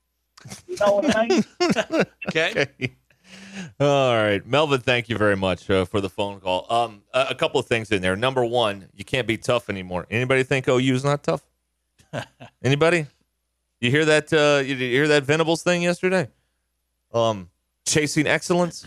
[0.69, 1.45] You know what I mean?
[2.29, 2.95] Okay.
[3.81, 4.81] All right, Melvin.
[4.81, 6.67] Thank you very much uh, for the phone call.
[6.73, 8.17] Um, a, a couple of things in there.
[8.17, 10.07] Number one, you can't be tough anymore.
[10.11, 11.43] Anybody think OU is not tough?
[12.63, 13.07] Anybody?
[13.81, 14.33] You hear that?
[14.33, 16.29] Uh, you you hear that Venables thing yesterday?
[17.13, 17.51] Um,
[17.87, 18.87] chasing excellence.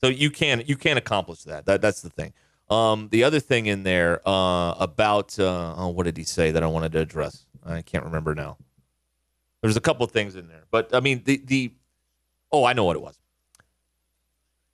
[0.00, 1.66] So you can you can accomplish that.
[1.66, 2.34] That that's the thing.
[2.68, 6.62] Um, the other thing in there uh, about uh, oh, what did he say that
[6.62, 7.46] I wanted to address?
[7.64, 8.58] I can't remember now.
[9.62, 11.72] There's a couple of things in there, but I mean the the
[12.52, 13.18] oh I know what it was.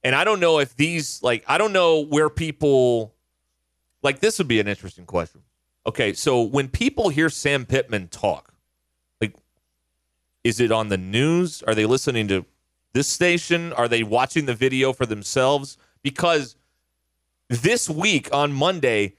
[0.03, 3.15] And I don't know if these like I don't know where people
[4.03, 5.43] like this would be an interesting question.
[5.87, 8.55] Okay, so when people hear Sam Pittman talk,
[9.21, 9.35] like
[10.45, 11.63] is it on the news?
[11.63, 12.45] Are they listening to
[12.93, 13.73] this station?
[13.73, 15.77] Are they watching the video for themselves?
[16.03, 16.57] Because
[17.49, 19.15] this week on Monday,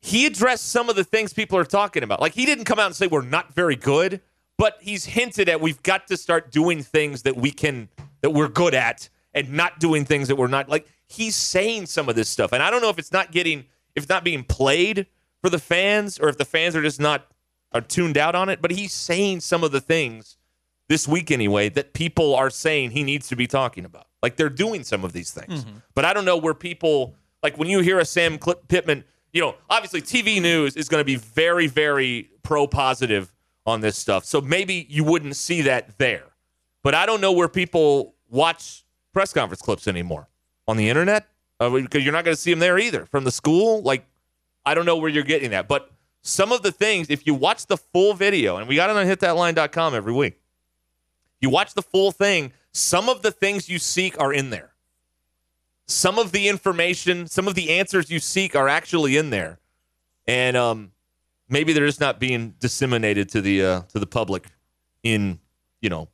[0.00, 2.20] he addressed some of the things people are talking about.
[2.20, 4.20] Like he didn't come out and say we're not very good,
[4.56, 7.88] but he's hinted at we've got to start doing things that we can
[8.22, 12.08] that we're good at and not doing things that we're not like he's saying some
[12.08, 12.52] of this stuff.
[12.52, 13.60] And i don't know if it's not getting
[13.94, 15.06] if it's not being played
[15.40, 17.26] for the fans or if the fans are just not
[17.72, 20.36] are tuned out on it but he's saying some of the things
[20.88, 24.06] this week anyway that people are saying he needs to be talking about.
[24.22, 25.64] Like they're doing some of these things.
[25.64, 25.78] Mm-hmm.
[25.94, 29.40] But i don't know where people like when you hear a sam Clip pittman you
[29.40, 33.34] know obviously tv news is going to be very very pro positive
[33.66, 34.24] on this stuff.
[34.24, 36.24] So maybe you wouldn't see that there.
[36.82, 38.83] But I don't know where people watch
[39.14, 40.28] press conference clips anymore.
[40.68, 41.26] On the internet?
[41.60, 43.06] Uh, because you're not going to see them there either.
[43.06, 43.80] From the school.
[43.82, 44.04] Like,
[44.66, 45.90] I don't know where you're getting that, but
[46.22, 49.06] some of the things, if you watch the full video, and we got it on
[49.06, 50.40] hitthatline.com every week,
[51.40, 54.72] you watch the full thing, some of the things you seek are in there.
[55.86, 59.58] Some of the information, some of the answers you seek are actually in there,
[60.26, 60.92] and um,
[61.50, 64.46] maybe they're just not being disseminated to the uh, to the public
[65.02, 65.38] in
[65.82, 66.08] you know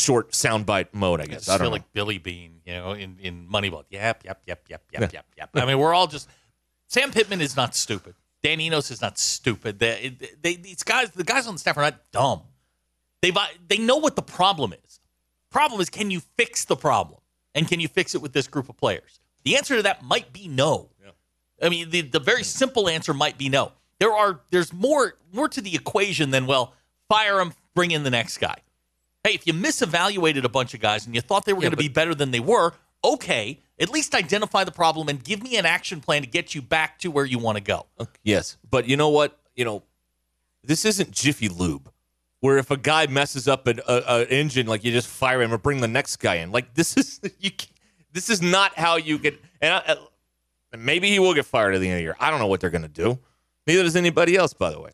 [0.00, 1.48] short soundbite mode, I I guess.
[1.48, 1.72] I don't feel know.
[1.72, 3.84] like Billy Beane, you know, in, in Moneyball.
[3.90, 5.00] Yep, yep, yep, yep, Yeah.
[5.00, 5.50] yep, yep, yep.
[5.54, 6.28] I mean, we're all just.
[6.88, 8.14] Sam Pittman is not stupid.
[8.42, 9.78] Dan Enos is not stupid.
[9.78, 12.42] They, they, these guys, the guys on the staff are not dumb.
[13.22, 15.00] They uh, they know what the problem is.
[15.50, 17.20] Problem is, can you fix the problem?
[17.54, 19.20] And can you fix it with this group of players?
[19.44, 20.88] The answer to that might be no.
[21.62, 23.72] I mean, the, the very simple answer might be no.
[23.98, 26.72] There are there's more more to the equation than well,
[27.08, 28.56] fire him, bring in the next guy.
[29.24, 31.76] Hey, if you misevaluated a bunch of guys and you thought they were going to
[31.76, 32.72] be better than they were,
[33.04, 36.62] okay, at least identify the problem and give me an action plan to get you
[36.62, 37.86] back to where you want to go.
[38.22, 39.38] Yes, but you know what?
[39.54, 39.82] You know,
[40.64, 41.90] this isn't Jiffy Lube,
[42.40, 45.52] where if a guy messes up an a, a engine, like you just fire him
[45.52, 46.50] or bring the next guy in.
[46.50, 47.50] Like this is you.
[48.12, 49.40] This is not how you get.
[49.60, 49.96] And I,
[50.72, 52.16] and maybe he will get fired at the end of the year.
[52.18, 53.18] I don't know what they're going to do.
[53.66, 54.90] Neither does anybody else, by the way.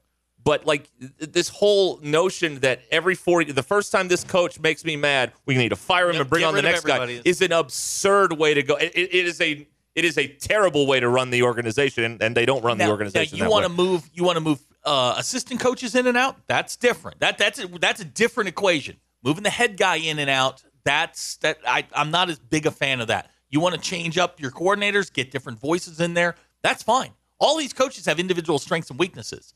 [0.47, 4.95] But like this whole notion that every four, the first time this coach makes me
[4.95, 7.51] mad, we need to fire him Yep, and bring on the next guy is an
[7.51, 8.77] absurd way to go.
[8.77, 12.47] It, it- is a it is a terrible way to run the organization, and, they
[12.47, 13.39] don't run the organization.
[13.39, 14.09] Now, you want to move.
[14.13, 16.37] You want to move uh, assistant coaches in and out.
[16.47, 17.19] That's different.
[17.19, 18.99] That that's a, that's a different equation.
[19.25, 20.63] Moving the head guy in and out.
[20.85, 21.59] That's that.
[21.67, 23.33] I, I'm not as big a fan of that.
[23.49, 26.37] You want to change up your coordinators, get different voices in there.
[26.63, 27.15] That's fine.
[27.41, 29.53] All these coaches have individual strengths and weaknesses.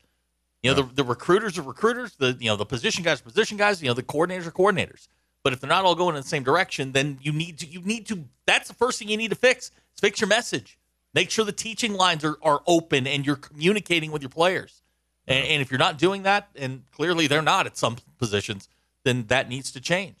[0.61, 2.15] You know, the, the recruiters are recruiters.
[2.15, 3.81] The you know the position guys are position guys.
[3.81, 5.07] You know the coordinators are coordinators.
[5.43, 7.81] But if they're not all going in the same direction, then you need to you
[7.81, 8.25] need to.
[8.45, 9.71] That's the first thing you need to fix.
[9.93, 10.77] Is fix your message.
[11.13, 14.81] Make sure the teaching lines are, are open and you're communicating with your players.
[15.27, 18.69] And, and if you're not doing that, and clearly they're not at some positions,
[19.03, 20.20] then that needs to change.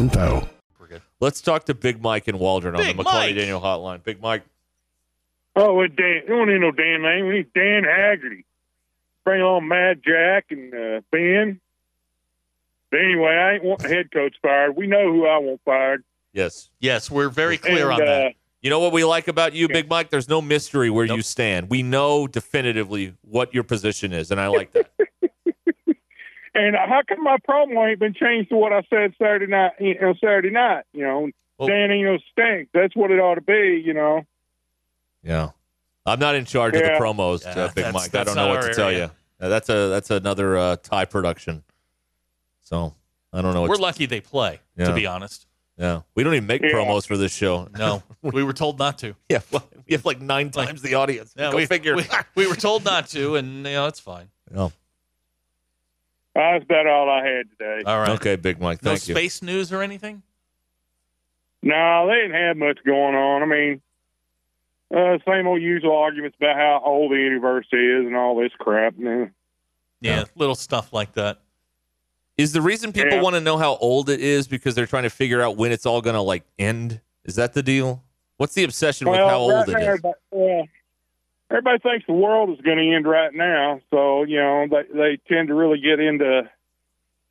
[0.00, 0.48] info.
[1.20, 3.34] Let's talk to Big Mike and Waldron on the McLarty Mike.
[3.34, 4.02] Daniel hotline.
[4.02, 4.42] Big Mike.
[5.54, 7.26] Oh, with Dan, we don't need no Dan Lane.
[7.26, 8.46] We need Dan Haggerty.
[9.24, 11.60] Bring on Mad Jack and uh, Ben.
[12.90, 14.76] But anyway, I ain't want the head coach fired.
[14.76, 16.02] We know who I want fired.
[16.32, 16.70] Yes.
[16.80, 18.26] Yes, we're very clear and, on that.
[18.26, 18.30] Uh,
[18.62, 20.08] You know what we like about you, Big Mike?
[20.08, 21.68] There's no mystery where you stand.
[21.68, 24.90] We know definitively what your position is, and I like that.
[26.54, 29.72] And how come my promo ain't been changed to what I said Saturday night?
[29.78, 30.84] You know, Saturday night.
[30.92, 31.30] You know,
[31.66, 32.70] Dan Eno stinks.
[32.74, 33.82] That's what it ought to be.
[33.84, 34.22] You know.
[35.22, 35.50] Yeah.
[36.06, 38.14] I'm not in charge of the promos, Yeah, uh, Big that's- Mike.
[38.14, 39.10] I don't know what our to tell you.
[39.40, 41.62] Uh, that's a that's another uh, tie production.
[42.62, 42.94] So
[43.32, 43.60] I don't know.
[43.62, 44.86] What We're lucky they play, Yeah.
[44.86, 45.46] to be honest.
[45.78, 46.70] Yeah, we don't even make Yeah.
[46.72, 47.66] promos for this show.
[47.78, 49.14] No, we were told not to.
[49.30, 51.32] Yeah, well, we have like nine times the audience.
[51.38, 51.96] Yeah, Go we, figure.
[51.96, 54.28] We, we were told not to, and you know it's fine.
[54.54, 54.72] Oh,
[56.34, 57.82] That's about all I had today.
[57.86, 58.10] All right.
[58.10, 58.82] okay, Big Mike.
[58.82, 59.14] No Thank you.
[59.14, 60.22] space news or anything.
[61.62, 63.42] No, they didn't have much going on.
[63.42, 63.80] I mean,
[64.94, 68.96] uh, same old usual arguments about how old the universe is and all this crap.
[68.96, 69.32] Man.
[70.00, 71.40] Yeah, little stuff like that.
[72.38, 73.22] Is the reason people Yeah.
[73.22, 75.84] want to know how old it is because they're trying to figure out when it's
[75.84, 77.00] all going to like end?
[77.24, 78.02] Is that the deal?
[78.38, 79.84] What's the obsession with how old right it now, is?
[79.86, 80.64] Everybody, well,
[81.50, 85.18] everybody thinks the world is going to end right now, so you know they they
[85.28, 86.48] tend to really get into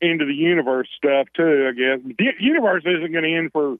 [0.00, 1.68] into the universe stuff too.
[1.68, 3.76] I guess the universe isn't going to end for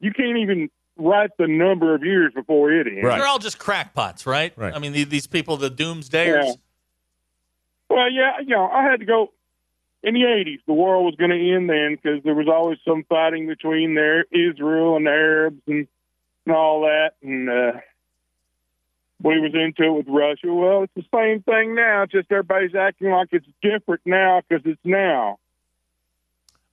[0.00, 3.02] you can't even write the number of years before it ends.
[3.02, 4.52] They're all just crackpots, right?
[4.56, 4.74] Right.
[4.74, 6.44] I mean, the- these people, the doomsdayers.
[6.46, 6.52] Yeah.
[7.88, 9.32] Well, yeah, you know, I had to go
[10.02, 10.58] in the '80s.
[10.66, 14.24] The world was going to end then because there was always some fighting between there
[14.32, 15.86] Israel and the Arabs and,
[16.46, 17.72] and all that, and uh,
[19.22, 20.52] we was into it with Russia.
[20.52, 22.02] Well, it's the same thing now.
[22.02, 25.38] It's just everybody's acting like it's different now because it's now.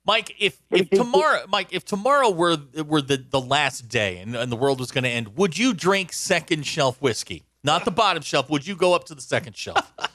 [0.06, 4.52] Mike, if if tomorrow, Mike, if tomorrow were were the, the last day and, and
[4.52, 7.44] the world was going to end, would you drink second shelf whiskey?
[7.62, 8.50] Not the bottom shelf.
[8.50, 9.92] Would you go up to the second shelf?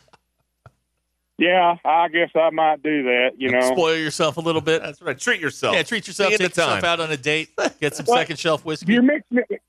[1.39, 3.30] Yeah, I guess I might do that.
[3.38, 4.82] You know, Spoil yourself a little bit.
[4.84, 5.18] That's right.
[5.18, 5.74] Treat yourself.
[5.74, 6.32] Yeah, treat yourself.
[6.32, 7.52] Take yourself out on a date.
[7.80, 8.92] Get some Well, second shelf whiskey.
[8.92, 9.62] you're mixing it.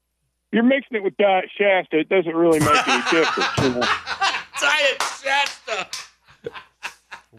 [0.52, 1.98] You're mixing it with Diet Shasta.
[1.98, 3.58] It doesn't really make any difference.
[3.58, 3.80] You know?
[4.60, 5.86] Diet Shasta.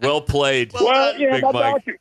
[0.00, 0.72] Well played.
[0.72, 1.84] Well, uh, yeah, Big my Mike.
[1.84, 1.98] doctor.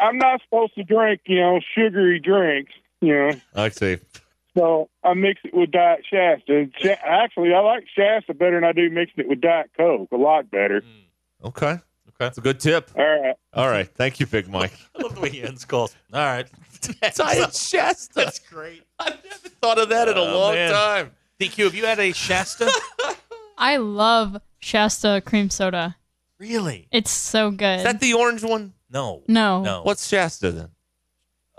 [0.00, 3.32] I'm not supposed to drink, you know, sugary drinks, you know.
[3.54, 3.98] I see.
[4.56, 6.68] So I mix it with Diet Shasta.
[7.04, 10.08] Actually, I like Shasta better than I do mixing it with Diet Coke.
[10.12, 10.82] A lot better.
[11.44, 11.78] Okay.
[12.22, 12.26] Okay.
[12.28, 12.90] That's a good tip.
[12.96, 13.34] All right.
[13.54, 13.88] All right.
[13.88, 14.72] Thank you, Big Mike.
[14.98, 15.94] I love the way he ends calls.
[16.12, 16.46] All right.
[17.14, 18.14] Diet Shasta.
[18.14, 18.82] That's great.
[18.98, 20.72] I haven't thought of that in a Oh, long man.
[20.72, 21.10] time.
[21.40, 22.70] DQ, have you had a Shasta?
[23.58, 25.96] I love Shasta cream soda.
[26.38, 26.86] really?
[26.92, 27.78] It's so good.
[27.78, 28.74] Is that the orange one?
[28.90, 29.22] No.
[29.26, 29.62] no.
[29.62, 29.82] No.
[29.82, 30.68] What's Shasta then?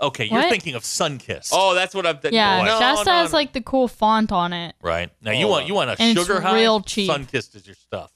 [0.00, 0.50] Okay, you're What?
[0.50, 1.50] thinking of Sunkist.
[1.52, 2.34] Oh, that's what I'm thinking.
[2.36, 3.38] Yeah, No, Shasta no, has no.
[3.38, 4.74] like the cool font on it.
[4.82, 5.10] Right.
[5.22, 5.68] Now you Hold want on.
[5.68, 6.54] you want a And it's sugar high.
[6.56, 7.10] real cheap.
[7.10, 8.10] Sunkist is your stuff.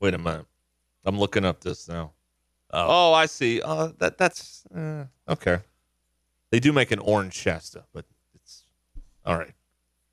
[0.00, 0.46] Wait a minute.
[1.08, 2.12] I'm looking up this now.
[2.70, 3.62] Oh, I see.
[3.62, 5.60] Uh, that that's uh, okay.
[6.50, 8.64] They do make an orange Shasta, but it's
[9.24, 9.52] all right.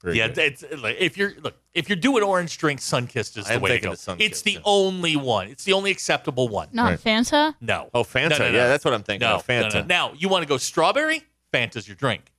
[0.01, 0.38] Very yeah, good.
[0.38, 3.62] it's like if you're look if you're doing orange drink, Sunkist is I the am
[3.62, 3.91] way to go.
[3.91, 5.47] of Sunkist, it's the only one.
[5.49, 6.69] It's the only acceptable one.
[6.71, 6.99] Not Right.
[6.99, 7.55] Fanta.
[7.60, 7.89] No.
[7.93, 8.29] Oh, Fanta.
[8.29, 8.58] No, no, no.
[8.58, 9.27] Yeah, that's what I'm thinking.
[9.27, 9.47] No, of.
[9.47, 9.73] Fanta.
[9.73, 9.86] no, no.
[9.88, 11.23] Now you want to go strawberry?
[11.53, 12.31] Fanta's your drink.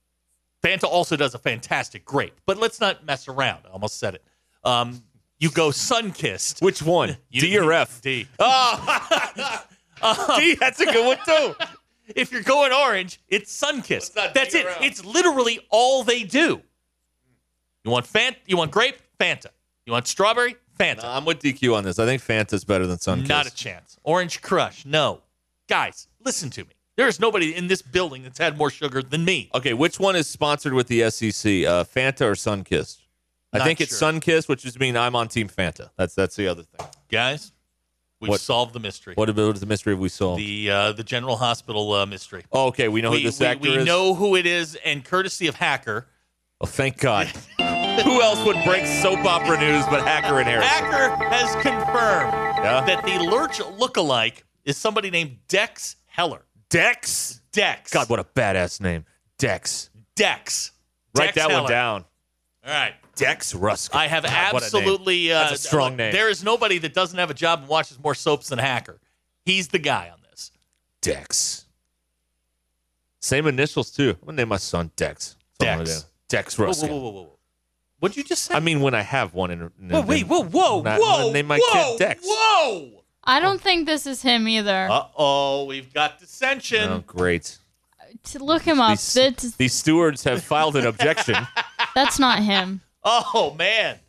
[0.62, 3.64] Fanta also does a fantastic grape, but let's not mess around.
[3.66, 4.24] I almost said it.
[4.64, 5.02] Um,
[5.38, 6.62] you go Sunkist.
[6.62, 7.16] Which one?
[7.31, 8.01] You- D or F?
[8.01, 8.27] D.
[8.38, 9.62] Oh,
[10.38, 10.55] D.
[10.55, 11.55] That's a good one too.
[12.14, 14.12] If you're going orange, it's Sunkist.
[14.14, 14.66] That's it.
[14.81, 16.62] It's literally all they do.
[17.85, 18.37] You want Fanta?
[18.46, 18.96] You want grape?
[19.18, 19.46] Fanta.
[19.87, 20.57] You want strawberry?
[20.79, 21.03] Fanta.
[21.03, 21.99] No, I'm with DQ on this.
[21.99, 23.29] I think Fanta's better than Sunkist.
[23.29, 23.96] Not a chance.
[24.05, 24.85] Orange Crush.
[24.85, 25.22] No.
[25.68, 26.70] Guys, listen to me.
[26.96, 29.51] There is nobody in this building that's had more sugar than me.
[29.55, 31.27] Okay, which one is sponsored with the SEC?
[31.64, 32.99] Uh, Fanta or Sunkist?
[33.52, 34.12] I Not think it's sure.
[34.12, 35.90] Sunkist, which just means I'm on Team Fanta.
[35.96, 36.87] That's that's the other thing.
[37.11, 37.52] Guys,
[38.20, 39.14] we've What- solved the mystery.
[39.14, 40.40] What about the mystery we solved?
[40.40, 42.42] The uh, the General Hospital uh, mystery.
[42.52, 43.87] oh, okay, we know who this actor we is.
[43.87, 46.06] know who it is, and courtesy of Hacker,
[46.61, 47.26] Oh, thank God.
[47.59, 50.66] who else would break soap opera news but Hacker and Harris?
[50.66, 52.32] Hacker has confirmed
[52.64, 52.82] Yeah?
[52.87, 56.46] that the Lurch lookalike is somebody named Dex Heller.
[56.70, 57.40] Dex.
[57.52, 57.92] Dex.
[57.92, 59.04] God, what a badass name.
[59.38, 59.90] Dex.
[60.16, 60.72] Dex.
[61.14, 61.68] Write Dex that one Heller.
[61.68, 62.04] down.
[62.66, 62.94] All right.
[63.16, 63.94] Dex Rusk.
[63.94, 64.83] I have God, what a name.
[64.83, 65.33] absolutely.
[65.33, 66.12] Uh, That's a strong look, name.
[66.12, 69.00] There is nobody that doesn't have a job and watches more soaps than Hacker.
[69.44, 70.52] He's the guy on this.
[71.00, 71.64] Dex.
[73.20, 74.11] Same initials too.
[74.20, 75.36] I'm gonna name my son Dex.
[75.59, 75.90] That's what Dex.
[75.90, 76.07] gonna do.
[76.28, 76.88] Dex Whoa, Ruscin.
[76.88, 77.38] whoa, whoa, whoa, whoa.
[77.99, 78.55] What'd you just say?
[78.55, 79.62] I mean, when I have one in.
[79.80, 82.22] in whoa, wait, whoa, whoa, I'm whoa, gonna name my whoa, kid Dex.
[82.24, 83.03] Whoa.
[83.24, 84.88] I don't think this is him either.
[84.90, 86.88] Uh oh, we've got dissension.
[86.88, 87.59] Oh, great.
[88.24, 88.93] To look him up.
[88.99, 91.36] These, That's, these stewards have filed an objection.
[91.95, 92.80] that's not him.
[93.09, 94.00] Oh man,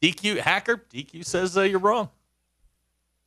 [0.00, 0.82] DQ hacker.
[0.92, 2.08] DQ says uh, you're wrong.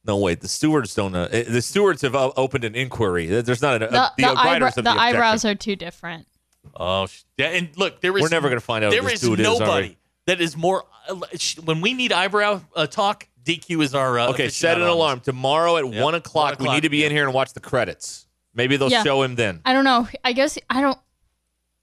[0.05, 0.39] No, wait.
[0.39, 1.13] The stewards don't.
[1.13, 3.25] Uh, eh, the stewards have uh, opened an inquiry.
[3.28, 3.91] There's not an.
[3.91, 6.28] The, Uh, the, the, writers eyebrow- the the, eyebrows are too different.
[6.75, 9.21] Oh, sh- yeah, and look, there is We're never gonna find out who There this
[9.23, 9.97] is dude is, nobody
[10.28, 10.86] that is more.
[11.09, 14.84] uh, sh- When we need eyebrow uh, talk, DQ is our uh, Okay, set an
[14.88, 16.03] alarm tomorrow at Yep.
[16.03, 16.59] one o'clock.
[16.59, 18.28] One We need to be o'clock, in here and watch the credits.
[18.53, 19.03] Maybe they'll Yeah.
[19.03, 19.61] show him then.
[19.65, 20.07] I don't know.
[20.23, 20.97] I guess I don't.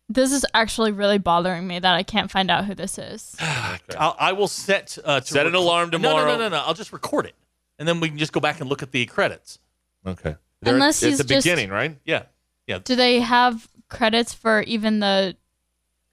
[0.08, 3.34] This is actually really bothering me that I can't find out who this is.
[3.40, 6.62] I'll, I will set uh, to Set an alarm No, no, no, no, no.
[6.66, 7.34] I'll just record it,
[7.78, 9.58] and then we can just go back and look at the credits.
[10.06, 10.36] Okay.
[10.62, 11.98] Unless at he's the just- beginning, right?
[12.04, 12.24] Yeah,
[12.66, 12.78] yeah.
[12.84, 15.36] Do they have credits for even the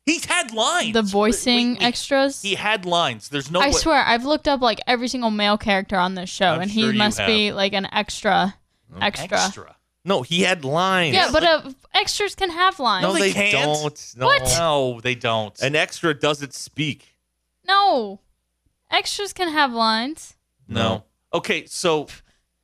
[0.06, 0.94] He's had lines.
[0.94, 2.42] the voicing extras?
[2.42, 3.30] He had lines.
[3.30, 3.60] There's no.
[3.60, 6.62] I way- swear, I've looked up like every single male character on this show, I'm
[6.62, 8.56] and sure he you must be like an extra,
[9.02, 9.38] extra.
[9.38, 9.76] extra.
[10.04, 11.16] No, he had lines.
[11.16, 13.04] Yeah, but uh, extras can have lines.
[13.04, 13.52] no, they, can't.
[13.54, 14.14] don't.
[14.18, 14.26] No.
[14.26, 14.42] What?
[14.58, 15.60] No, they don't.
[15.62, 17.16] An extra doesn't speak.
[17.68, 18.20] No,
[18.90, 20.36] extras can have lines.
[20.68, 21.04] No.
[21.34, 22.08] Okay, so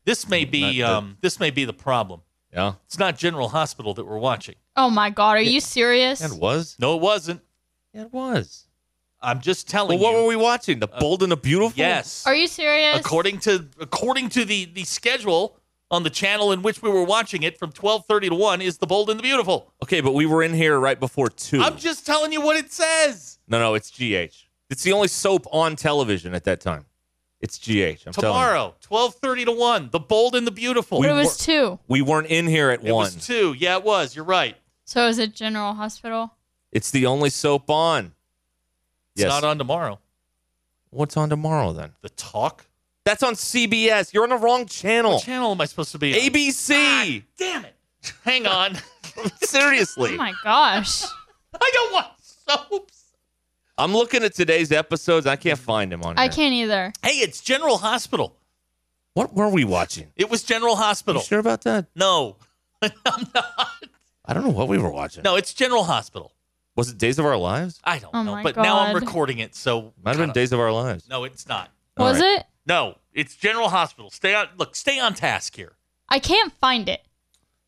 [0.06, 2.22] this may be Not um, this may be the problem.
[2.52, 2.74] Yeah.
[2.86, 4.56] It's not General Hospital that we're watching.
[4.76, 6.22] Oh my God, are you serious?
[6.22, 6.76] It was.
[6.80, 7.42] No, it wasn't.
[7.94, 8.66] It was.
[9.22, 10.18] I'm just Well, telling what you.
[10.18, 10.80] were we watching?
[10.80, 11.74] The Bold and the Beautiful?
[11.76, 12.26] Yes.
[12.26, 13.00] Are you serious?
[13.00, 15.58] According to according to the the schedule
[15.90, 18.88] on the channel in which we were watching it from 12:30 to 1 is The
[18.88, 19.74] Bold and the Beautiful.
[19.84, 21.62] Okay, but we were in here right before 2.
[21.62, 23.40] I'm just telling you what it says.
[23.48, 24.46] no, no, it's GH.
[24.70, 26.86] It's the only soap on television at that time.
[27.40, 28.06] It's GH.
[28.08, 28.14] I'm.
[28.14, 31.00] Tomorrow, 12:30 to 1, The Bold and the Beautiful.
[31.02, 31.80] But it We was two.
[31.88, 33.08] We weren't in here at It 1.
[33.08, 33.56] It was 2.
[33.58, 34.16] Yeah, it was.
[34.16, 34.58] You're right.
[34.86, 36.34] So is it General Hospital?
[36.72, 38.14] It's the only soap on.
[39.16, 39.30] It's yes.
[39.30, 40.00] not on tomorrow.
[40.90, 41.94] What's on tomorrow then?
[42.02, 42.66] The Talk.
[43.08, 44.14] That's on CBS.
[44.14, 45.14] You're on the wrong channel.
[45.14, 46.20] What channel am I supposed to be on?
[46.30, 46.72] ABC.
[46.76, 47.74] Ah, damn it.
[48.26, 48.78] Hang on.
[49.44, 50.12] Seriously.
[50.14, 51.06] Oh my gosh.
[51.62, 53.04] I don't want soaps.
[53.78, 55.26] I'm looking at today's episodes.
[55.26, 56.26] I can't find them on here.
[56.26, 56.92] I can't either.
[57.02, 58.36] Hey, it's General Hospital.
[59.14, 60.08] What were we watching?
[60.18, 61.20] It was General Hospital.
[61.20, 61.38] You Hospital.
[61.38, 61.86] sure about that?
[61.96, 62.36] No.
[62.82, 62.92] I'm
[63.34, 63.86] not.
[64.26, 65.24] I don't know what we were watching.
[65.24, 66.34] No, it's General Hospital.
[66.76, 67.80] Was it Days of Our Lives?
[67.86, 68.32] I don't Oh know.
[68.34, 71.08] my But now I'm recording it, so Might have been Days of Our Lives.
[71.10, 71.72] No, it's not.
[71.96, 72.40] Was right.
[72.40, 72.46] it?
[72.68, 74.10] No, it's General Hospital.
[74.10, 75.74] Stay on look, stay on task here.
[76.10, 77.02] I can't find it.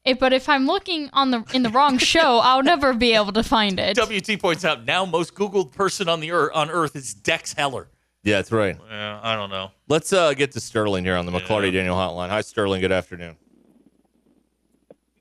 [0.06, 3.32] It, but if I'm looking on the in the wrong show, I'll never be able
[3.34, 3.98] to find it.
[4.00, 7.88] WT points out now most Googled person on the earth on Earth is Dex Heller.
[8.24, 8.78] Yeah, that's right.
[8.90, 9.72] Yeah, I don't know.
[9.88, 12.30] Let's uh, get to Sterling here on the McLarty Daniel Hotline.
[12.30, 12.82] Hi, Sterling.
[12.82, 13.38] Good afternoon.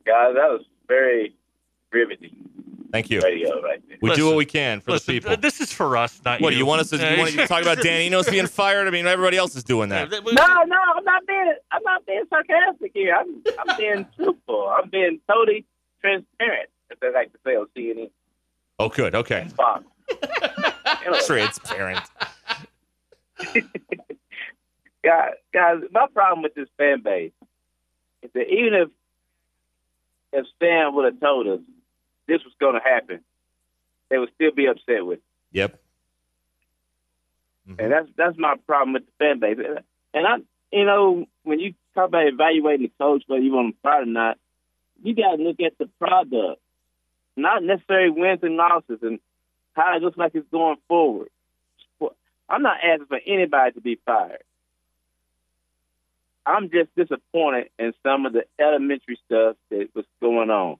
[0.04, 1.36] Guys, that was very
[1.92, 2.34] riveting
[2.90, 3.20] Thank you.
[3.20, 3.98] radio right there.
[4.00, 5.32] We do what we can for Listen, the people.
[5.32, 6.44] uh, this is for us, not you.
[6.44, 6.60] What do you.
[6.60, 6.96] you want us to?
[6.96, 8.86] You want to talk about Dan Enos being fired?
[8.88, 10.10] I mean, everybody else is doing that.
[10.10, 13.14] No, no, I'm not being I'm not being sarcastic here.
[13.14, 14.68] I'm I'm being truthful.
[14.76, 15.66] I'm being totally
[16.00, 18.10] transparent, if they like to say on CNN.
[18.78, 19.14] Oh, good.
[19.14, 19.48] Okay.
[19.56, 19.84] Fox.
[21.04, 22.00] Anyway, Transparent.
[25.04, 27.32] guys, guys, my problem with this fan base
[28.22, 28.88] is that even if
[30.32, 31.60] if Stan would have told us
[32.28, 33.20] this was going to happen,
[34.08, 35.18] they would still be upset with.
[35.18, 35.24] It.
[35.52, 35.80] Yep.
[37.78, 39.58] And that's that's my problem with the fan base.
[40.14, 40.36] And I,
[40.72, 44.10] you know, when you talk about evaluating the coach, whether you want him fired or
[44.10, 44.38] not,
[45.02, 46.60] you got to look at the product,
[47.36, 49.18] not necessarily wins and losses, and
[49.74, 51.28] how it looks like it's going forward.
[52.48, 54.42] I'm not asking for anybody to be fired.
[56.46, 60.78] I'm just disappointed in some of the elementary stuff that was going on.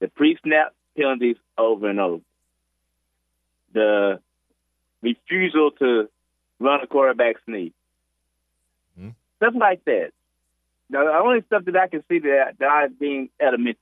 [0.00, 2.22] The pre-snap penalties over and over.
[3.72, 4.20] The
[5.02, 6.08] refusal to
[6.60, 7.74] run a quarterback sneak.
[8.98, 9.10] Hmm?
[9.36, 10.10] Stuff like that.
[10.90, 13.78] Now, the only stuff that I can see that, that I being elementary.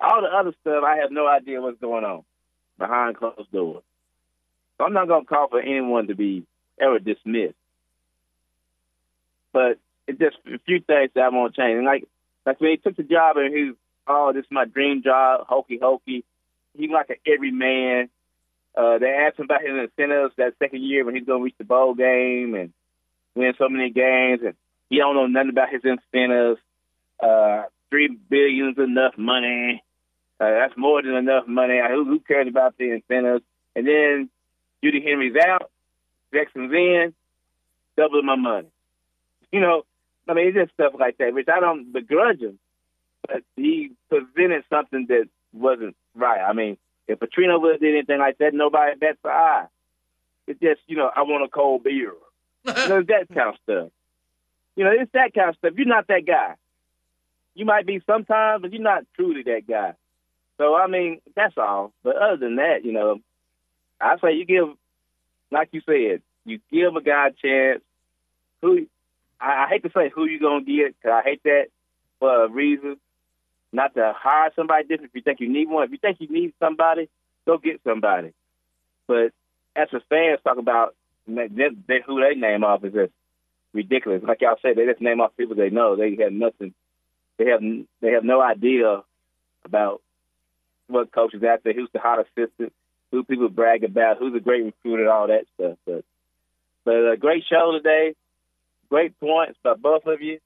[0.00, 2.24] All the other stuff, I have no idea what's going on
[2.78, 3.82] behind closed doors.
[4.78, 6.46] So I'm not going to call for anyone to be
[6.80, 7.54] ever dismissed.
[9.52, 11.76] But it's just a few things that I want to change.
[11.76, 12.04] And like,
[12.46, 13.72] like when he took the job and he
[14.10, 16.24] oh, this is my dream job, hokey hokey.
[16.76, 18.08] He was like an everyman.
[18.76, 21.58] Uh, they asked him about his incentives that second year when he's going to reach
[21.58, 22.72] the bowl game and
[23.34, 24.54] win so many games, and
[24.88, 26.60] he don't know nothing about his incentives.
[27.22, 29.82] Uh, Three billion's enough money.
[30.38, 31.80] Uh, that's more than enough money.
[31.90, 33.44] Who, who cares about the incentives?
[33.74, 34.30] And then
[34.82, 35.70] Judy Henry's out,
[36.32, 37.12] Jackson's in,
[37.96, 38.68] double my money.
[39.50, 39.82] You know,
[40.28, 42.60] I mean, it's just stuff like that, which I don't begrudge him,
[43.32, 46.40] Uh, he presented something that wasn't right.
[46.40, 46.76] I mean,
[47.08, 49.66] if Petrino would have did anything like that, nobody bats an eye.
[50.46, 52.12] It's just, you know, I want a cold beer.
[52.64, 53.88] you know, it's that kind of stuff.
[54.76, 55.72] You know, it's that kind of stuff.
[55.76, 56.54] You're not that guy.
[57.54, 59.94] You might be sometimes, but you're not truly that guy.
[60.58, 61.92] So, I mean, that's all.
[62.02, 63.20] But other than that, you know,
[64.00, 64.68] I say you give,
[65.50, 67.82] like you said, you give a guy a chance.
[68.62, 68.86] Who
[69.40, 71.66] I, I hate to say who you gonna get, 'cause I hate that
[72.18, 72.96] for a reason.
[73.72, 75.84] Not to hire somebody different if you think you need one.
[75.84, 77.08] If you think you need somebody,
[77.46, 78.32] go get somebody.
[79.06, 79.32] But
[79.76, 80.94] as the fans talk about
[81.26, 81.48] they,
[81.86, 83.12] they, who they name off is just
[83.72, 84.22] ridiculous.
[84.22, 85.96] Like y'all said, they just name off people they know.
[85.96, 86.74] They have nothing.
[87.38, 87.60] They have
[88.00, 89.02] they have no idea
[89.64, 90.02] about
[90.88, 92.72] what coaches out there, who's the hot assistant,
[93.12, 95.78] who people brag about, who's a great recruiter, all that stuff.
[95.86, 96.04] But
[96.84, 98.14] but a great show today,
[98.88, 100.38] great points by both of you,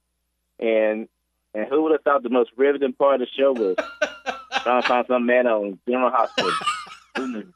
[0.59, 1.07] and
[1.55, 3.75] and who would have thought the most riveting part of the show was
[4.61, 6.51] trying to find some man on General Hospital.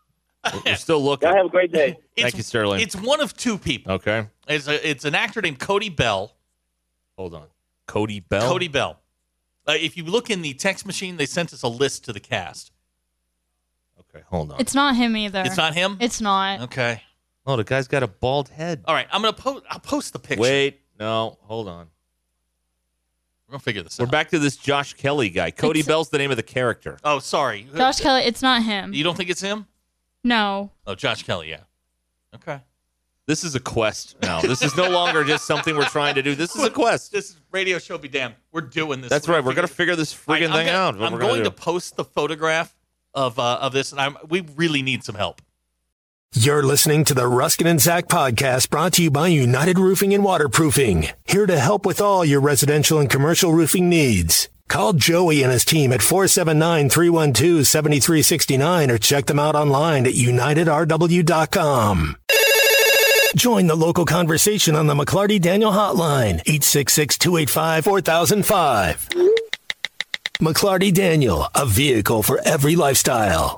[0.65, 1.27] We're still looking.
[1.27, 1.97] Y'all have a great day.
[2.17, 2.79] Thank you, Sterling.
[2.79, 3.93] It's one of two people.
[3.93, 4.27] Okay.
[4.47, 6.33] It's a, it's an actor named Cody Bell.
[7.17, 7.47] Hold on.
[7.87, 8.47] Cody Bell.
[8.49, 8.99] Cody Bell.
[9.67, 12.21] Uh, if you look in the text machine, they sent us a list to the
[12.21, 12.71] cast.
[13.99, 14.61] Okay, hold on.
[14.61, 15.43] It's not him either.
[15.45, 15.97] It's not him.
[15.99, 16.61] It's not.
[16.61, 17.03] Okay.
[17.45, 18.81] Oh, the guy's got a bald head.
[18.85, 19.65] All right, I'm gonna post.
[19.69, 20.41] I'll post the picture.
[20.41, 21.87] Wait, no, hold on.
[23.49, 24.11] We're gonna figure this We're out.
[24.11, 25.49] back to this Josh Kelly guy.
[25.49, 26.99] Cody It's- Bell's the name of the character.
[27.03, 27.65] Oh, sorry.
[27.75, 28.21] Josh Kelly.
[28.21, 28.93] It's not him.
[28.93, 29.65] You don't think it's him?
[30.23, 30.69] No.
[30.85, 31.49] Oh, Josh Kelly.
[31.49, 31.61] Yeah.
[32.35, 32.59] Okay.
[33.25, 34.39] This is a quest now.
[34.41, 36.35] This is no longer just something we're trying to do.
[36.35, 37.11] This is a quest.
[37.11, 38.35] This radio show be damned.
[38.51, 39.09] We're doing this.
[39.09, 39.43] That's right.
[39.43, 40.97] We're gonna figure this freaking I'm thing gonna- out.
[40.97, 41.49] What I'm we're gonna going do.
[41.49, 42.75] to post the photograph
[43.15, 45.41] of uh, of this, and I'm we really need some help.
[46.35, 50.23] You're listening to the Ruscin and Zach podcast brought to you by United Roofing and
[50.23, 51.07] Waterproofing.
[51.25, 54.47] Here to help with all your residential and commercial roofing needs.
[54.67, 62.15] Call Joey and his team at 479-312-7369 or check them out online at unitedrw.com.
[63.35, 69.31] Join the local conversation on the McLarty Daniel Hotline, 866-285-4005.
[70.39, 73.57] McLarty Daniel, a vehicle for every lifestyle.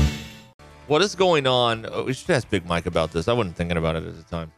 [0.91, 1.85] What is going on?
[1.89, 3.29] Oh, we should ask Big Mike about this.
[3.29, 4.51] I wasn't thinking about it at the time.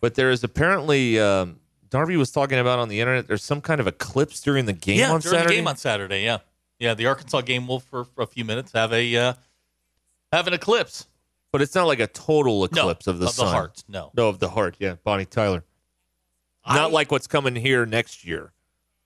[0.00, 3.28] But there is apparently um, Darby was talking about on the internet.
[3.28, 5.54] There's some kind of eclipse during the game yeah, on during Saturday.
[5.54, 6.24] the game on Saturday.
[6.24, 6.38] Yeah,
[6.80, 6.94] yeah.
[6.94, 9.34] The Arkansas game will for, for a few minutes have a uh,
[10.32, 11.06] have an eclipse.
[11.52, 13.54] but it's not like a total eclipse of the of the sun.
[13.54, 14.10] heart, no.
[14.16, 14.74] no, of the heart.
[14.80, 15.62] Yeah, Bonnie Tyler.
[16.66, 18.50] Not like what's coming here next year,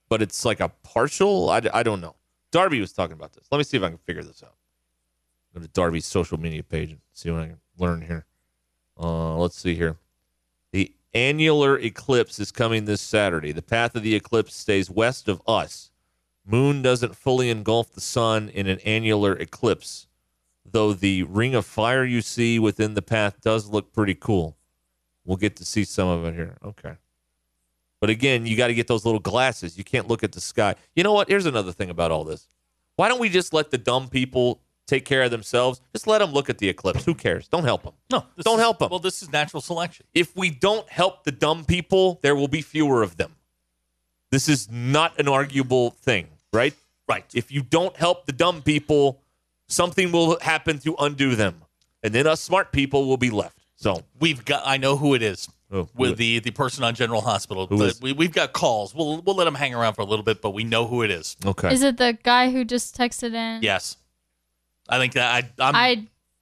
[0.09, 1.51] but it's like a partial.
[1.51, 2.17] I, I don't know.
[2.51, 3.45] Darby was talking about this.
[3.51, 4.54] Let me see if I can figure this out.
[5.55, 8.27] Go to Darby's social media page and see what I can learn here.
[8.99, 9.97] Uh, let's see here.
[10.73, 13.53] The annular eclipse is coming this Saturday.
[13.53, 15.93] The path of the eclipse stays west of us.
[16.45, 20.09] Moon doesn't fully engulf the sun in an annular eclipse,
[20.67, 24.57] though the ring of fire you see within the path does look pretty cool.
[25.25, 26.59] We'll get to see some of it here.
[26.65, 26.95] Okay.
[28.01, 29.79] But again, you got to get those little glasses.
[29.79, 30.75] You can't look at the sky.
[30.95, 31.29] You know what?
[31.29, 32.49] Here's another thing about all this.
[32.97, 35.81] Why don't we just let the dumb people take care of themselves?
[35.93, 37.05] Just let them look at the eclipse.
[37.05, 37.49] Who cares?
[37.49, 37.93] Don't help them.
[38.11, 38.91] No, Don't is- help them.
[38.91, 40.07] Well, this is natural selection.
[40.15, 43.35] If we don't help the dumb people, there will be fewer of them.
[44.31, 46.75] This is not an arguable thing, right?
[47.09, 47.25] Right.
[47.35, 49.21] If you don't help the dumb people,
[49.69, 51.63] something will happen to undo them.
[52.03, 53.59] And then us smart people will be left.
[53.77, 54.63] So We've got.
[54.65, 55.49] I know who it is.
[55.71, 57.67] Oh, who with is- the the person on General Hospital.
[57.67, 58.95] The- we, we've got calls.
[58.95, 61.11] We'll we'll let them hang around for a little bit, but we know who it
[61.11, 61.37] is.
[61.45, 61.73] Okay.
[61.73, 63.63] Is it the guy who just texted in?
[63.63, 63.97] Yes,
[64.89, 65.75] I think that I I'm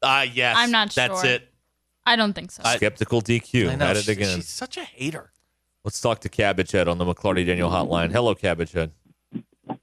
[0.02, 0.56] I uh, yes.
[0.58, 1.30] I'm not sure That's sure.
[1.30, 1.48] it.
[2.04, 2.62] I don't think so.
[2.64, 3.70] Skeptical DQ.
[3.70, 4.36] I know, At it she- again.
[4.36, 5.30] She's such a hater.
[5.84, 8.12] Let's talk to Cabbage Head on the McLarty Daniel hotline.
[8.12, 8.92] Hello, Cabbage Head.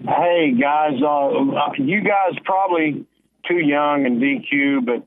[0.01, 1.29] Hey guys, uh,
[1.77, 3.05] you guys probably
[3.47, 5.05] too young in DQ, but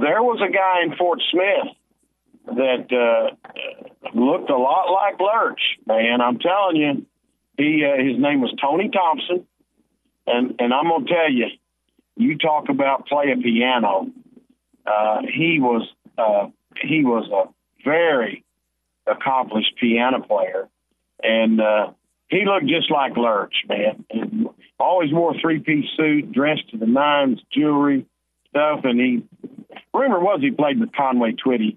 [0.00, 1.74] there was a guy in Fort Smith
[2.56, 3.34] that uh,
[4.14, 5.60] looked a lot like Lurch.
[5.86, 7.06] Man, I'm telling you,
[7.56, 9.46] he uh, his name was Tony Thompson,
[10.26, 11.46] and and I'm gonna tell you,
[12.18, 14.10] you talk about play a piano.
[14.86, 15.88] Uh, he was
[16.18, 16.48] uh,
[16.82, 17.48] he was a
[17.84, 18.44] very
[19.06, 20.68] accomplished piano player,
[21.22, 21.92] and uh,
[22.28, 24.04] he looked just like Lurch, man.
[24.10, 24.48] And
[24.78, 28.06] always wore a three piece suit, dressed to the nines, jewelry,
[28.50, 28.80] stuff.
[28.84, 29.22] And he,
[29.94, 31.76] rumor was he played with Conway Twitty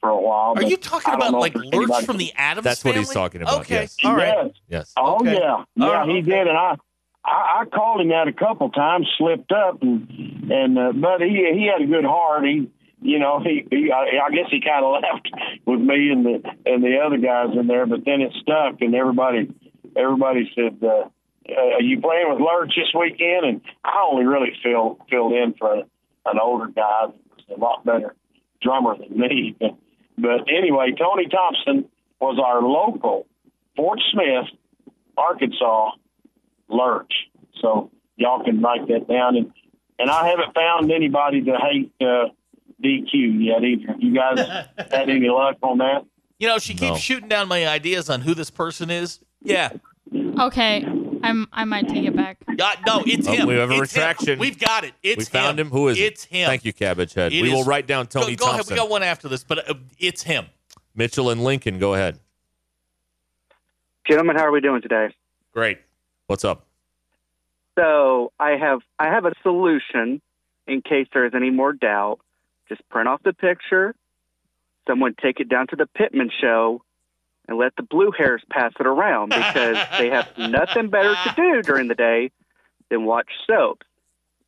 [0.00, 0.54] for a while.
[0.56, 3.82] Are you talking about like Lurch from the Addams That's what he's talking about, Okay,
[3.82, 3.96] yes.
[4.04, 4.34] all right.
[4.46, 4.54] Yes.
[4.68, 4.92] Yes.
[4.96, 5.34] Oh Okay.
[5.34, 6.76] yeah, yeah, All right, he did, and I,
[7.24, 11.48] I, I called him that a couple times, slipped up, and and uh, but he
[11.54, 12.44] he had a good heart.
[12.44, 12.70] He,
[13.00, 15.28] you know, he, he I, I guess he kind of left
[15.64, 18.94] with me and the and the other guys in there, but then it stuck, and
[18.94, 19.54] everybody
[19.96, 21.08] everybody said, uh,
[21.48, 25.54] uh, "Are you playing with Lurch this weekend?" And I only really filled filled in
[25.58, 25.82] for
[26.26, 28.14] an older guy that was a lot better
[28.60, 29.56] drummer than me.
[30.18, 31.88] But anyway, Tony Thompson
[32.20, 33.26] was our local
[33.74, 34.44] Fort Smith,
[35.16, 35.92] Arkansas
[36.72, 37.12] lurch.
[37.60, 39.36] So y'all can write that down.
[39.36, 39.52] And
[39.98, 42.28] and I haven't found anybody to hate uh,
[42.82, 43.94] DQ yet either.
[43.98, 44.38] You guys
[44.90, 46.04] had any luck on that?
[46.38, 46.96] You know, she keeps No.
[46.96, 49.20] shooting down my ideas on who this person is.
[49.42, 49.70] Yeah.
[50.40, 50.84] Okay,
[51.22, 52.38] I'm I might take it back.
[52.48, 53.46] Uh, no, it's Oh, him.
[53.46, 54.00] we have a It's him.
[54.00, 54.38] retraction.
[54.38, 54.92] We've got it.
[55.02, 55.68] It's we found him.
[55.68, 55.72] him.
[55.72, 56.02] Who is it?
[56.02, 56.46] It's him.
[56.48, 57.32] Thank you, Cabbage Head.
[57.32, 58.66] It we will write down Tony go, go ahead.
[58.68, 60.46] We got one after this, but uh, it's him.
[60.94, 62.18] Mitchell and Lincoln, go ahead.
[64.06, 65.14] Gentlemen, how are we doing today?
[65.52, 65.78] Great.
[66.32, 66.64] What's up?
[67.78, 70.22] So I have I have a solution
[70.66, 72.20] in case there is any more doubt.
[72.70, 73.94] Just print off the picture.
[74.88, 76.80] Someone take it down to the Pittman show
[77.46, 81.60] and let the blue hairs pass it around because they have nothing better to do
[81.60, 82.30] during the day
[82.88, 83.86] than watch soaps.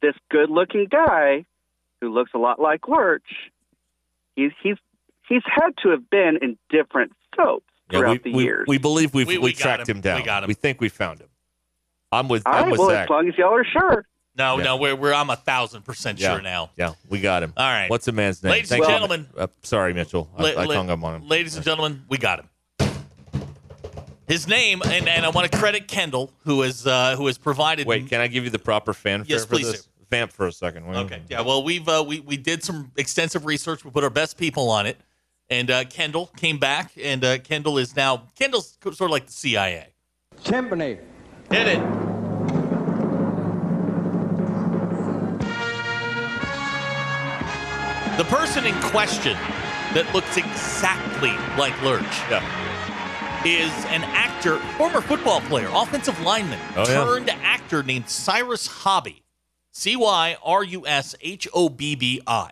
[0.00, 1.44] This good looking guy
[2.00, 3.28] who looks a lot like Lurch,
[4.36, 4.76] he's he's
[5.28, 8.64] he's had to have been in different soaps Yeah, throughout we, the we, years.
[8.68, 9.96] we believe we've We- we, we tracked him.
[9.98, 10.00] him.
[10.00, 10.16] down.
[10.20, 10.48] We got him.
[10.48, 11.28] We think we found him.
[12.14, 13.04] I'm with All I'm right, with well, Zach.
[13.04, 14.06] as long as y'all are sure.
[14.36, 14.64] No, Yeah.
[14.64, 16.32] no, we're, we're I'm a thousand percent yeah.
[16.32, 16.70] sure now.
[16.76, 17.52] Yeah, we got him.
[17.56, 17.88] All right.
[17.88, 18.50] What's the man's name?
[18.52, 18.94] Ladies and Thank you.
[18.94, 19.28] gentlemen.
[19.36, 20.28] Uh, sorry, Mitchell.
[20.36, 21.28] I, La- I la- hung up on him.
[21.28, 22.48] Ladies and gentlemen, we got him.
[24.26, 27.86] His name, and, and I want to credit Kendall, who has uh, who has provided.
[27.86, 29.88] Wait, can I give you the proper fanfare Yes, for please this?
[30.10, 30.84] Vamp for a second.
[30.84, 31.20] Okay.
[31.28, 31.42] Yeah.
[31.42, 33.84] Well, we've uh, we we did some extensive research.
[33.84, 34.96] We put our best people on it,
[35.50, 39.32] and uh, Kendall came back, and uh, Kendall is now Kendall's sort of like the
[39.32, 39.88] CIA.
[40.42, 40.98] Timpani.
[41.50, 41.80] Hit it.
[48.16, 49.32] The person in question
[49.92, 52.04] that looks exactly like Lurch
[53.44, 57.02] is an actor, former football player, offensive lineman, Oh, yeah.
[57.04, 59.22] turned actor named Cyrus Hobbi.
[59.72, 62.50] C Y R U S H O B B I.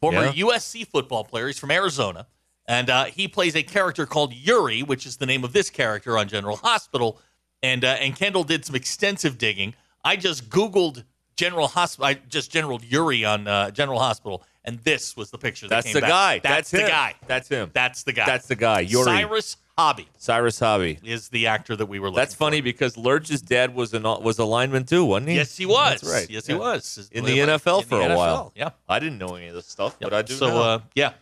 [0.00, 0.32] Former Yeah.
[0.46, 1.46] USC football player.
[1.46, 2.26] He's from Arizona.
[2.66, 6.18] And uh, he plays a character called Yuri, which is the name of this character
[6.18, 7.20] on General Hospital.
[7.62, 9.74] And uh, and Kendall did some extensive digging.
[10.04, 11.04] I just Googled
[11.36, 12.06] General Hospital.
[12.06, 15.66] I just General Yuri on uh, General Hospital, and this was the picture.
[15.68, 16.10] That That's the back.
[16.10, 16.38] guy.
[16.40, 17.14] That's, That's the guy.
[17.26, 17.70] That's him.
[17.72, 18.26] That's the guy.
[18.26, 18.80] That's the guy.
[18.80, 19.04] Yuri.
[19.04, 21.02] Cyrus Hobbi Cyrus Hobbi.
[21.04, 22.16] is the actor that we were looking.
[22.20, 25.36] That's funny because Lurch's dad was an was a lineman too, wasn't he?
[25.36, 26.00] Yes, he was.
[26.02, 26.30] That's right.
[26.30, 26.54] Yes, Yeah.
[26.54, 28.52] he was in the In NFL the for a NFL, while.
[28.54, 28.70] yeah.
[28.88, 31.14] I didn't know any of this stuff, but I do So uh, yeah.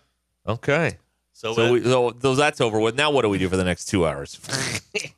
[0.47, 0.99] okay.
[1.35, 2.95] So, So, we, so, so that's over with.
[2.95, 4.39] Now what do we do for the next two hours?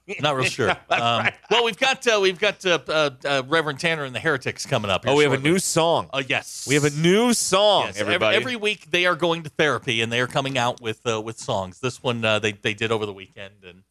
[0.20, 0.70] Not real sure.
[0.90, 4.64] Um, Well, we've got uh, we've got uh, uh, uh, Reverend Tanner and the Heretics
[4.64, 5.04] coming up.
[5.04, 6.08] Here oh, we have a new song.
[6.12, 7.86] Oh yes, We have a new song.
[7.86, 8.36] Yes, everybody.
[8.36, 11.38] Every week they are going to therapy and they are coming out with uh, with
[11.38, 11.80] songs.
[11.80, 13.82] This one uh, they they did over the weekend and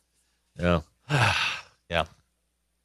[0.60, 0.82] yeah.
[1.90, 2.06] yeah.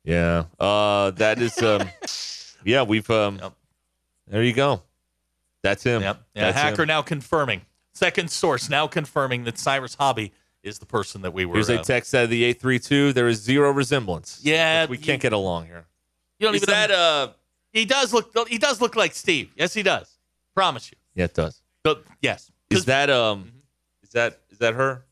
[0.05, 0.45] Yeah.
[0.59, 1.63] Uh, that is.
[1.63, 1.89] Um,
[2.65, 3.09] yeah, we've.
[3.11, 3.41] Um,
[4.27, 4.83] There you go.
[5.63, 6.03] That's him.
[6.03, 6.23] Yep.
[6.35, 6.89] Yeah, That's hacker him.
[6.89, 7.63] now confirming.
[7.99, 10.31] Second source now confirming that Cyrus Hobbi
[10.63, 11.55] is the person that we were.
[11.55, 13.13] Here's a uh, text out of the eight three two.
[13.13, 14.39] There is zero resemblance.
[14.45, 15.85] Yeah, we can't get along here.
[16.39, 17.31] you don't is even that uh?
[17.73, 18.33] He does look.
[18.49, 19.51] He does look like Steve.
[19.57, 20.17] Yes, he does.
[20.55, 20.97] Promise you.
[21.17, 21.61] Yeah, it does.
[21.85, 22.53] So, yes.
[22.71, 23.41] Is that um?
[23.41, 23.49] Mm-hmm.
[24.05, 25.05] Is that is that her?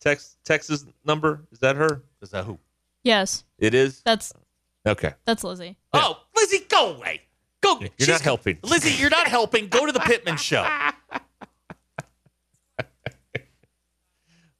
[0.00, 2.02] Text Texas number is that her?
[2.20, 2.58] Is that who?
[3.02, 4.02] Yes, It is.
[4.04, 4.34] that's
[4.86, 5.14] Okay.
[5.24, 5.78] that's Lizzie.
[5.94, 7.22] Oh, Lizzie, go away.
[7.62, 7.80] Go.
[7.96, 8.58] You're not helping.
[8.62, 9.68] Lizzie, you're not helping.
[9.68, 10.68] Go to the Pittman show.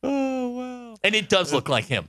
[0.03, 0.96] oh wow.
[1.07, 2.09] And it does look like him.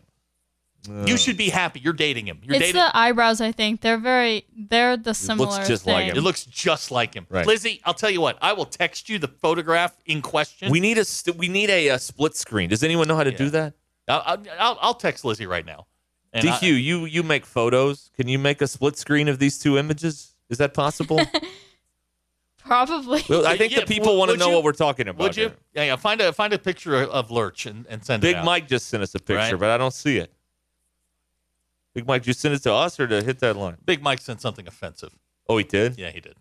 [1.06, 1.80] you should be happy.
[1.82, 2.40] You're dating him.
[2.44, 2.82] You're it's dating.
[2.82, 3.42] the eyebrows.
[3.42, 5.50] I think they're very they're the similar.
[5.50, 6.18] Looks just like him.
[6.18, 7.28] It looks just like him.
[7.30, 7.46] Right.
[7.46, 8.38] Lizzie, I'll tell you what.
[8.42, 10.72] I will text you the photograph in question.
[10.72, 12.70] We need a st- we need a, uh split screen.
[12.70, 13.74] Does anyone know how to do that?
[14.08, 15.88] I'll, I'll, I'll- I'll text Lizzie right now.
[16.34, 18.10] And DQ, I- you you make photos.
[18.16, 20.36] Can you make a split screen of these two images?
[20.50, 21.20] Is that possible?
[22.68, 23.24] Probably.
[23.30, 24.56] well, I think Yeah, the people would- want to know you?
[24.56, 25.24] what we're talking about.
[25.24, 25.44] Would you?
[25.46, 25.56] here.
[25.74, 25.96] Yeah, yeah.
[25.96, 28.44] Find a find a picture of Lurch and, and send it Big.
[28.44, 29.60] Mike just sent us a picture, Right.
[29.60, 30.32] but I don't see it.
[31.94, 33.78] Big Mike, you send it to us or to hit that line?
[33.86, 35.18] Big Mike sent something offensive.
[35.50, 35.98] Oh, he did.
[35.98, 36.36] Yeah, he did.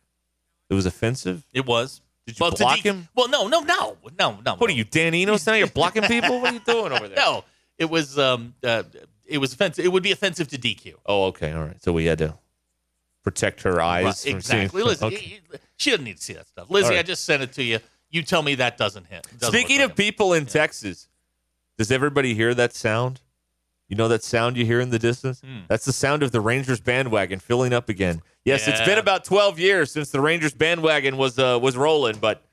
[0.69, 1.47] It was offensive.
[1.53, 2.03] It was.
[2.27, 3.09] Did you well, block de- him?
[3.15, 4.55] Well, no, no, no, no, no.
[4.57, 5.47] What are you, Dan Enos?
[5.47, 6.41] Now you're blocking people.
[6.41, 7.17] What are you doing over there?
[7.17, 7.45] No,
[7.79, 8.83] it was um, uh,
[9.25, 9.85] it was offensive.
[9.85, 10.95] It would be offensive to DQ.
[11.07, 11.81] Oh, okay, all right.
[11.83, 12.35] So we had to.
[13.27, 14.05] Protect her eyes.
[14.05, 14.69] Right, exactly.
[14.83, 15.41] seeing- Lizzie, Okay.
[15.77, 16.71] she doesn't need to see that stuff.
[16.71, 17.01] Lizzie, right.
[17.01, 17.81] I just sent it to you.
[18.09, 19.27] You tell me that doesn't hit.
[19.41, 21.09] doesn't Speaking of people in Texas,
[21.77, 23.21] does everybody hear that sound?
[23.89, 25.41] You know that sound you hear in the distance?
[25.41, 25.63] Hmm.
[25.67, 28.23] That's the sound of the Rangers bandwagon filling up again.
[28.45, 32.45] Yes, it's been about 12 years since the Rangers bandwagon was uh, was rolling, but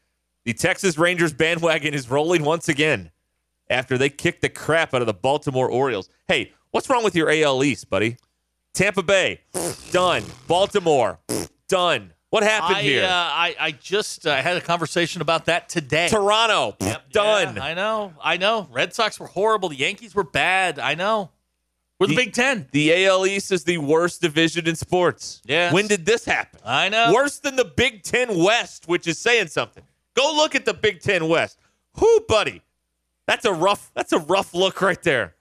[0.44, 3.12] the Texas Rangers bandwagon is rolling once again
[3.70, 6.10] after they kicked the crap out of the Baltimore Orioles.
[6.28, 8.18] Hey, what's wrong with your AL East, buddy?
[8.74, 9.42] Tampa Bay,
[9.92, 10.24] done.
[10.48, 11.20] Baltimore,
[11.68, 12.12] done.
[12.32, 13.04] What happened I, here?
[13.04, 16.08] Uh, I, I just uh, had a conversation about that today.
[16.10, 16.76] Toronto,
[17.12, 17.58] done.
[17.58, 18.14] Yeah, I know.
[18.20, 18.68] I know.
[18.72, 19.70] Red Sox were horrible.
[19.70, 20.80] The Yankees were bad.
[20.80, 21.30] I know.
[22.00, 22.68] We're the, Big Ten.
[22.72, 25.44] The AL East is the worst division in sports.
[25.46, 25.72] Yeah.
[25.72, 26.60] When did this happen?
[26.66, 27.14] I know.
[27.14, 29.84] Worse than the Big Ten West, which is saying something.
[30.16, 31.60] Go look at the Big Ten West.
[32.00, 32.64] Who, buddy?
[33.28, 33.92] That's a rough.
[33.94, 35.36] That's a rough look right there.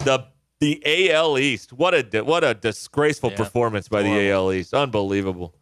[0.00, 0.26] The
[0.60, 1.72] the AL East.
[1.72, 3.36] What a what a disgraceful Yeah.
[3.36, 4.74] performance by the AL East.
[4.74, 5.54] Unbelievable.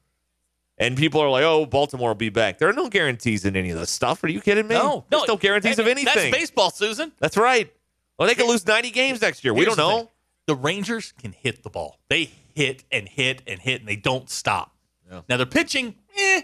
[0.76, 3.70] And people are like, "Oh, Baltimore will be back." There are no guarantees in any
[3.70, 4.22] of this stuff.
[4.24, 4.74] Are you kidding me?
[4.74, 6.12] No, There's no, no guarantees of anything.
[6.14, 7.12] That's baseball, Susan.
[7.20, 7.72] That's right.
[8.18, 9.55] Well, they could lose 90 games next year.
[9.55, 9.99] We don't the know.
[9.99, 10.09] thing.
[10.47, 11.99] The Rangers can hit the ball.
[12.09, 14.76] They hit and hit and hit, and they don't stop.
[15.28, 16.42] Now they're pitching, eh,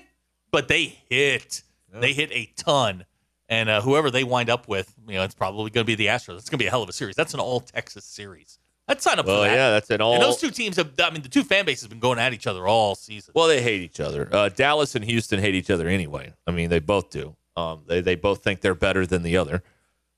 [0.53, 1.63] but they hit.
[1.93, 3.05] They hit a ton.
[3.51, 6.07] And uh, whoever they wind up with, you know, it's probably going to be the
[6.07, 6.37] Astros.
[6.39, 7.17] It's going to be a hell of a series.
[7.17, 8.59] That's an all Texas series.
[8.89, 9.55] I'd sign up Well, for that.
[9.55, 10.93] yeah, that's an all- And those two teams have.
[11.01, 13.33] I mean, the two fan bases have been going at each other all season.
[13.37, 14.29] Well, they hate each other.
[14.33, 16.33] Uh, Dallas and Houston hate each other anyway.
[16.47, 17.37] I mean, they both do.
[17.57, 19.63] Um, they they both think they're better than the other.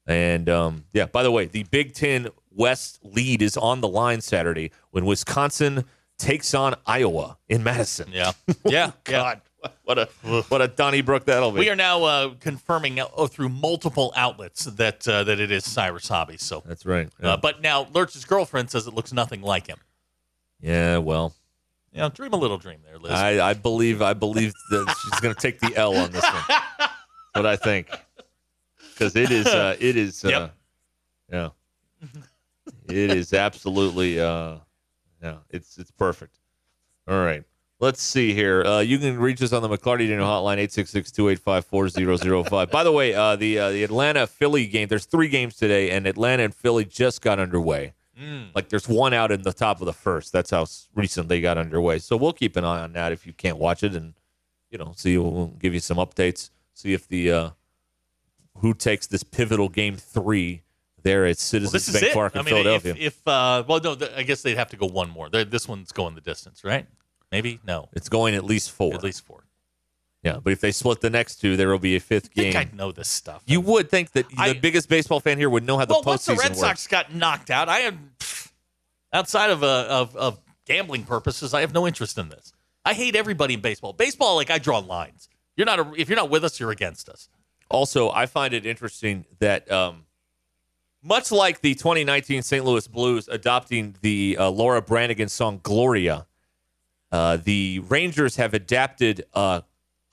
[0.07, 4.21] And um, yeah, by the way, the Big Ten West lead is on the line
[4.21, 5.85] Saturday when Wisconsin
[6.19, 8.09] takes on Iowa in Madison.
[8.13, 8.33] Yeah,
[8.67, 9.41] yeah, God,
[9.85, 10.07] what a
[10.49, 11.61] what a Donnybrook that'll be.
[11.61, 16.09] We are now uh, confirming uh, through multiple outlets that uh, that it is Cyrus
[16.09, 16.41] Hobbi.
[16.41, 17.09] So that's right.
[17.23, 19.79] Uh, but now Lurch's girlfriend says it looks nothing like him.
[20.61, 21.35] yeah, well,
[21.93, 23.13] You know, dream a little dream there, Liz.
[23.13, 26.43] I, I believe I believe that she's going to take the L on this one.
[26.49, 26.93] That's
[27.35, 27.89] what I think.
[28.95, 30.55] Because it is uh, it is uh, Yep.
[31.33, 31.49] yeah,
[32.89, 34.57] it is absolutely uh,
[35.23, 36.39] yeah, it's it's perfect.
[37.09, 37.43] All right.
[37.83, 38.65] Let's see here.
[38.65, 42.71] Uh, you can reach us on the McLarty Daniel hotline 866-285-4005.
[42.71, 44.87] By the way, uh, the uh, the Atlanta Philly game.
[44.87, 47.95] There's three games today, and Atlanta and Philly just got underway.
[48.55, 50.33] Like there's one out in the top of the first.
[50.33, 51.99] That's how recent they got underway.
[51.99, 54.15] So we'll keep an eye on that if you can't watch it, and
[54.71, 56.51] you know, see we'll give you some updates.
[56.75, 57.51] See if the uh,
[58.59, 60.63] who takes this pivotal game three
[61.03, 62.15] there at Citizens is Bank.
[62.15, 62.93] Park in I mean, Philadelphia.
[62.93, 65.29] if, if uh, well, no, I guess they'd have to go one more.
[65.29, 66.87] This one's going the distance, right?
[67.33, 67.89] Maybe no.
[67.93, 68.95] it's going at least four.
[68.95, 69.43] At least four.
[70.23, 72.53] Yeah, but if they split the next two, there will be a fifth I think
[72.53, 72.61] game.
[72.61, 73.43] I'd know this stuff.
[73.47, 76.03] You would think that I- the biggest baseball fan here would know how the well,
[76.05, 76.61] once the Red works.
[76.61, 78.13] Sox got knocked out, I am
[79.13, 81.55] outside of, uh, of of gambling purposes.
[81.55, 82.53] I have no interest in this.
[82.85, 83.93] I hate everybody in baseball.
[83.93, 85.29] Baseball, like I draw lines.
[85.57, 87.29] You're not a, if you're not with us, you're against us.
[87.69, 90.05] Also, I find it interesting that, um,
[91.03, 92.65] much like the 2019 St.
[92.65, 96.27] Louis Blues adopting the uh, Laura Branigan song "Gloria,"
[97.13, 99.61] uh, the Rangers have adapted uh,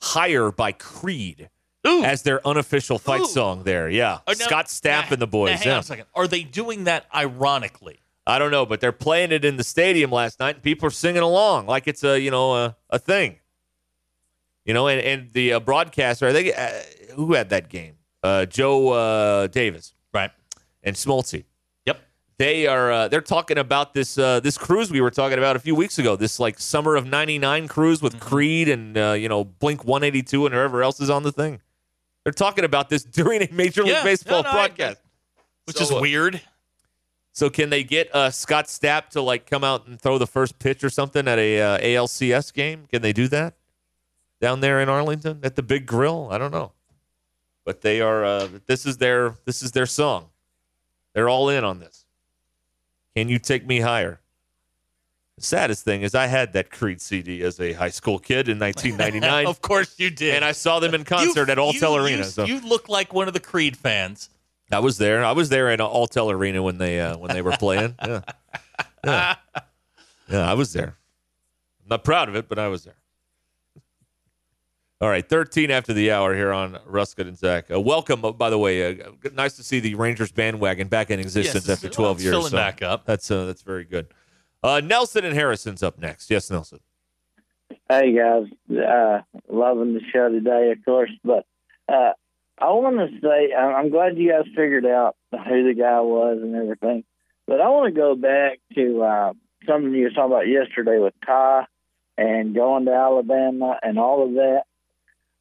[0.02, 1.48] "Higher" by Creed
[1.84, 3.26] as their unofficial fight Ooh.
[3.26, 3.62] song.
[3.64, 5.50] There, yeah, Uh, now- Scott Stapp now- and the boys.
[5.50, 5.72] now, hang yeah.
[5.74, 6.06] on a second.
[6.14, 8.00] Are they doing that ironically?
[8.26, 10.90] I don't know, but they're playing it in the stadium last night, and people are
[10.92, 13.36] singing along like it's a you know a, a thing.
[14.66, 16.68] You know, and, and the uh, broadcaster, I think, uh,
[17.14, 17.94] who had that game?
[18.22, 20.30] Uh, Joe uh, Davis, right,
[20.82, 21.44] and Smoltzy.
[22.40, 22.90] They are.
[22.90, 25.98] Uh, they're talking about this uh, this cruise we were talking about a few weeks
[25.98, 26.16] ago.
[26.16, 30.54] This like summer of '99 cruise with Creed and uh, you know Blink 182 and
[30.54, 31.60] whoever else is on the thing.
[32.24, 35.02] They're talking about this during a Major League Yeah, Baseball no, no, broadcast,
[35.66, 36.40] Which So, is uh, weird.
[37.32, 40.58] so can they get uh, Scott Stapp to like come out and throw the first
[40.58, 42.86] pitch or something at a uh, ALCS game?
[42.90, 43.52] Can they do that
[44.40, 46.28] down there in Arlington at the Big Grill?
[46.30, 46.72] I don't know,
[47.66, 48.24] but they are.
[48.24, 50.30] Uh, this is their this is their song.
[51.12, 51.99] They're all in on this.
[53.16, 54.20] Can you take me higher?
[55.36, 58.58] The saddest thing is I had that Creed CD as a high school kid in
[58.58, 59.46] 1999.
[59.46, 60.34] of course you did.
[60.34, 62.16] and I saw them in concert You- at Alltel you- Arena.
[62.18, 64.28] You, so you look like one of the Creed fans.
[64.72, 65.24] I was there.
[65.24, 67.96] I was there in Alltel Arena when they uh, when they were playing.
[68.06, 68.20] Yeah.
[69.04, 69.34] yeah,
[70.30, 70.96] yeah, I was there.
[71.82, 72.94] I'm not proud of it, but I was there.
[75.02, 77.70] All right, 13 after the hour here on Ruscin and Zach.
[77.70, 79.00] Uh, welcome, uh, by the way.
[79.00, 82.24] Uh, nice to see the Rangers bandwagon back in existence Yes, after well, 12 it's
[82.24, 82.34] years.
[82.34, 83.06] filling back up.
[83.06, 84.08] That's uh, that's very good.
[84.62, 86.30] Uh, Nelson and Harrison's up next.
[86.30, 86.80] Yes, Nelson.
[87.88, 88.44] Hey guys,
[88.78, 91.10] uh, loving the show today, of course.
[91.24, 91.46] But
[91.88, 92.12] uh,
[92.58, 96.40] I want to say I- I'm glad you guys figured out who the guy was
[96.42, 97.04] and everything.
[97.46, 99.32] But I want to go back to uh,
[99.66, 101.64] something you were talking about yesterday with Ty
[102.18, 104.64] and going to Alabama and all of that.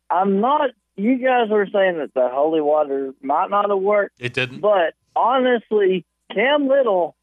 [0.10, 0.72] I'm not.
[0.96, 4.16] You guys were saying that the holy water might not have worked.
[4.20, 4.60] It didn't.
[4.60, 7.16] But honestly, Cam Little,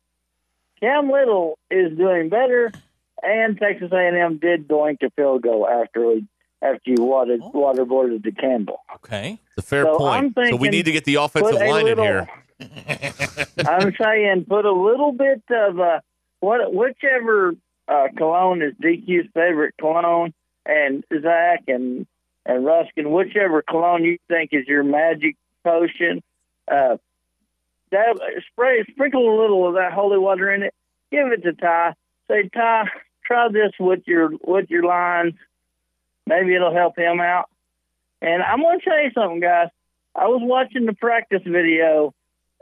[0.80, 2.72] Cam Little is doing better,
[3.22, 6.24] and Texas A&M did doink a field goal after we
[6.62, 8.80] after you watered, waterboarded the candle.
[8.97, 10.34] Okay, it's a fair So point.
[10.39, 12.28] I'm so we need to get the offensive line little- in here.
[13.68, 16.01] I'm saying put a little bit of uh,
[16.41, 17.55] what whichever
[17.87, 20.32] uh, cologne is DQ's favorite cologne,
[20.64, 22.07] and Zach and
[22.47, 26.22] and Ruscin, whichever cologne you think is your magic potion,
[26.70, 26.97] uh,
[27.90, 28.18] dab,
[28.53, 30.74] spray sprinkle a little of that holy water in it.
[31.11, 31.94] Give it to Ty.
[32.28, 32.84] Say Ty,
[33.24, 35.34] try this with your with your lines.
[36.26, 37.51] Maybe it'll help him out.
[38.22, 39.68] And I'm going to tell you something, guys.
[40.14, 42.14] I was watching the practice video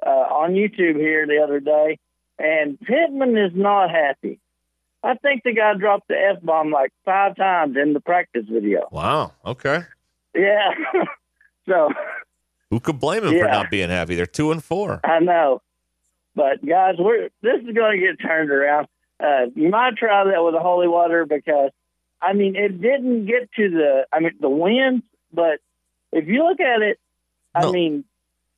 [0.05, 1.99] uh, on YouTube here the other day,
[2.39, 4.41] and Pittman is not happy.
[5.05, 8.89] I think the guy dropped the f bomb like five times in the practice video.
[8.91, 9.33] Wow.
[9.45, 9.85] Okay.
[10.35, 10.71] Yeah.
[11.69, 11.91] so
[12.71, 14.15] Who could blame him for not being happy?
[14.15, 15.01] They're two and four.
[15.05, 15.61] I know,
[16.35, 18.89] but guys, we're this is going to get turned around.
[19.21, 21.71] Uh, you might try that with the holy water because,
[22.21, 25.03] I mean, it didn't get to the, I mean, the wins,
[25.33, 25.61] but
[26.13, 26.99] if you look at it,
[27.55, 28.05] I mean,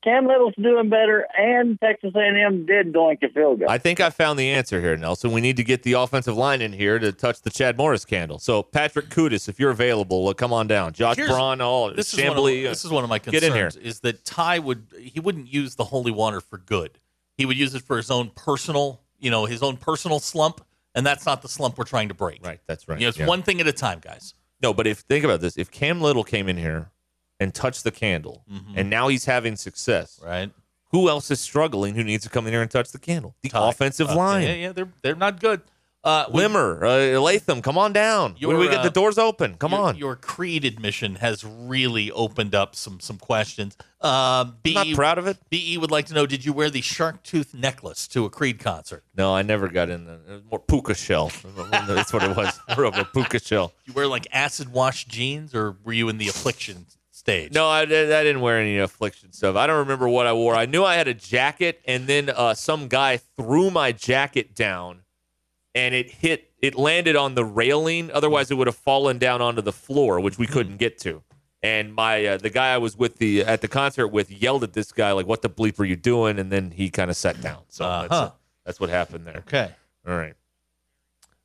[0.06, 3.68] Cam Little's doing better, and Texas A&M did doink a field goal.
[3.68, 5.32] I think I found the answer here, Nelson.
[5.32, 8.38] We need to get the offensive line in here to touch the Chad Morris candle.
[8.38, 10.92] So Patrick Kutas, if you're available, come on down.
[10.92, 13.42] Josh Here's- Braun, all this is, one of, uh, this is one of my Get
[13.42, 13.90] concerns in here.
[13.90, 17.00] is that Ty would he wouldn't use the holy water for good.
[17.36, 21.04] He would use it for his own personal, you know, his own personal slump, and
[21.04, 22.46] that's not the slump we're trying to break.
[22.46, 23.00] Right, that's right.
[23.00, 23.26] You know, it's yeah.
[23.26, 24.34] one thing at a time, guys.
[24.62, 26.92] No, but if think about this, if Cam Little came in here
[27.40, 30.28] and touch the candle, and now he's having success, Mm-hmm.
[30.28, 30.50] right?
[30.92, 31.94] Who else is struggling?
[31.96, 33.34] Who needs to come in here and touch the candle?
[33.42, 33.68] The Ty.
[33.70, 34.42] offensive Uh, line.
[34.44, 35.60] Yeah, yeah, they're they're not good.
[36.04, 38.36] Uh, Limmer, uh, Latham, come on down.
[38.38, 39.56] Your, we get the uh, doors open.
[39.56, 39.96] Come your, on.
[39.96, 43.76] Your creed admission has really opened up some some questions.
[44.00, 45.36] Uh, BE, not proud of it.
[45.50, 48.60] BE would like to know: Did you wear the shark tooth necklace to a Creed
[48.60, 49.02] concert?
[49.16, 50.04] No, I never got in.
[50.04, 51.32] The, it was more puka shell.
[51.72, 52.58] That's what it was.
[52.76, 53.72] More of a puka shell.
[53.86, 56.86] You wear like acid wash jeans, or were you in the affliction
[57.26, 57.52] stage?
[57.52, 59.56] No, I, I didn't wear any affliction stuff.
[59.56, 60.54] I don't remember what I wore.
[60.54, 65.00] I knew I had a jacket, and then uh, some guy threw my jacket down,
[65.74, 66.50] and it hit.
[66.62, 68.10] It landed on the railing.
[68.10, 71.22] Otherwise, it would have fallen down onto the floor, which we couldn't get to.
[71.62, 74.72] And my uh, the guy I was with the at the concert with yelled at
[74.72, 77.40] this guy like, "What the bleep are you doing?" And then he kind of sat
[77.40, 77.62] down.
[77.68, 78.30] So that's, Uh-huh.
[78.64, 79.38] that's what happened there.
[79.38, 79.70] Okay.
[80.06, 80.34] All right.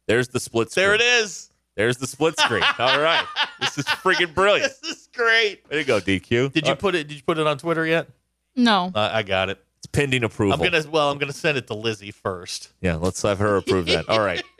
[0.07, 0.85] There's the split screen.
[0.85, 1.50] There it is.
[1.75, 2.63] There's the split screen.
[2.79, 3.25] All right.
[3.59, 4.73] This is freaking brilliant.
[4.81, 5.67] This is great.
[5.69, 6.51] Way to go, DQ.
[6.51, 7.07] Did you put it?
[7.07, 8.07] Did you put it on Twitter yet?
[8.55, 8.91] No.
[8.93, 9.63] Uh, I got it.
[9.77, 10.53] It's pending approval.
[10.53, 10.83] I'm gonna.
[10.89, 12.73] Well, I'm gonna send it to Lizzie first.
[12.81, 14.09] Yeah, let's have her approve that.
[14.09, 14.43] All right.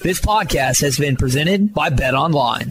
[0.00, 2.70] This podcast has been presented by Bet Online.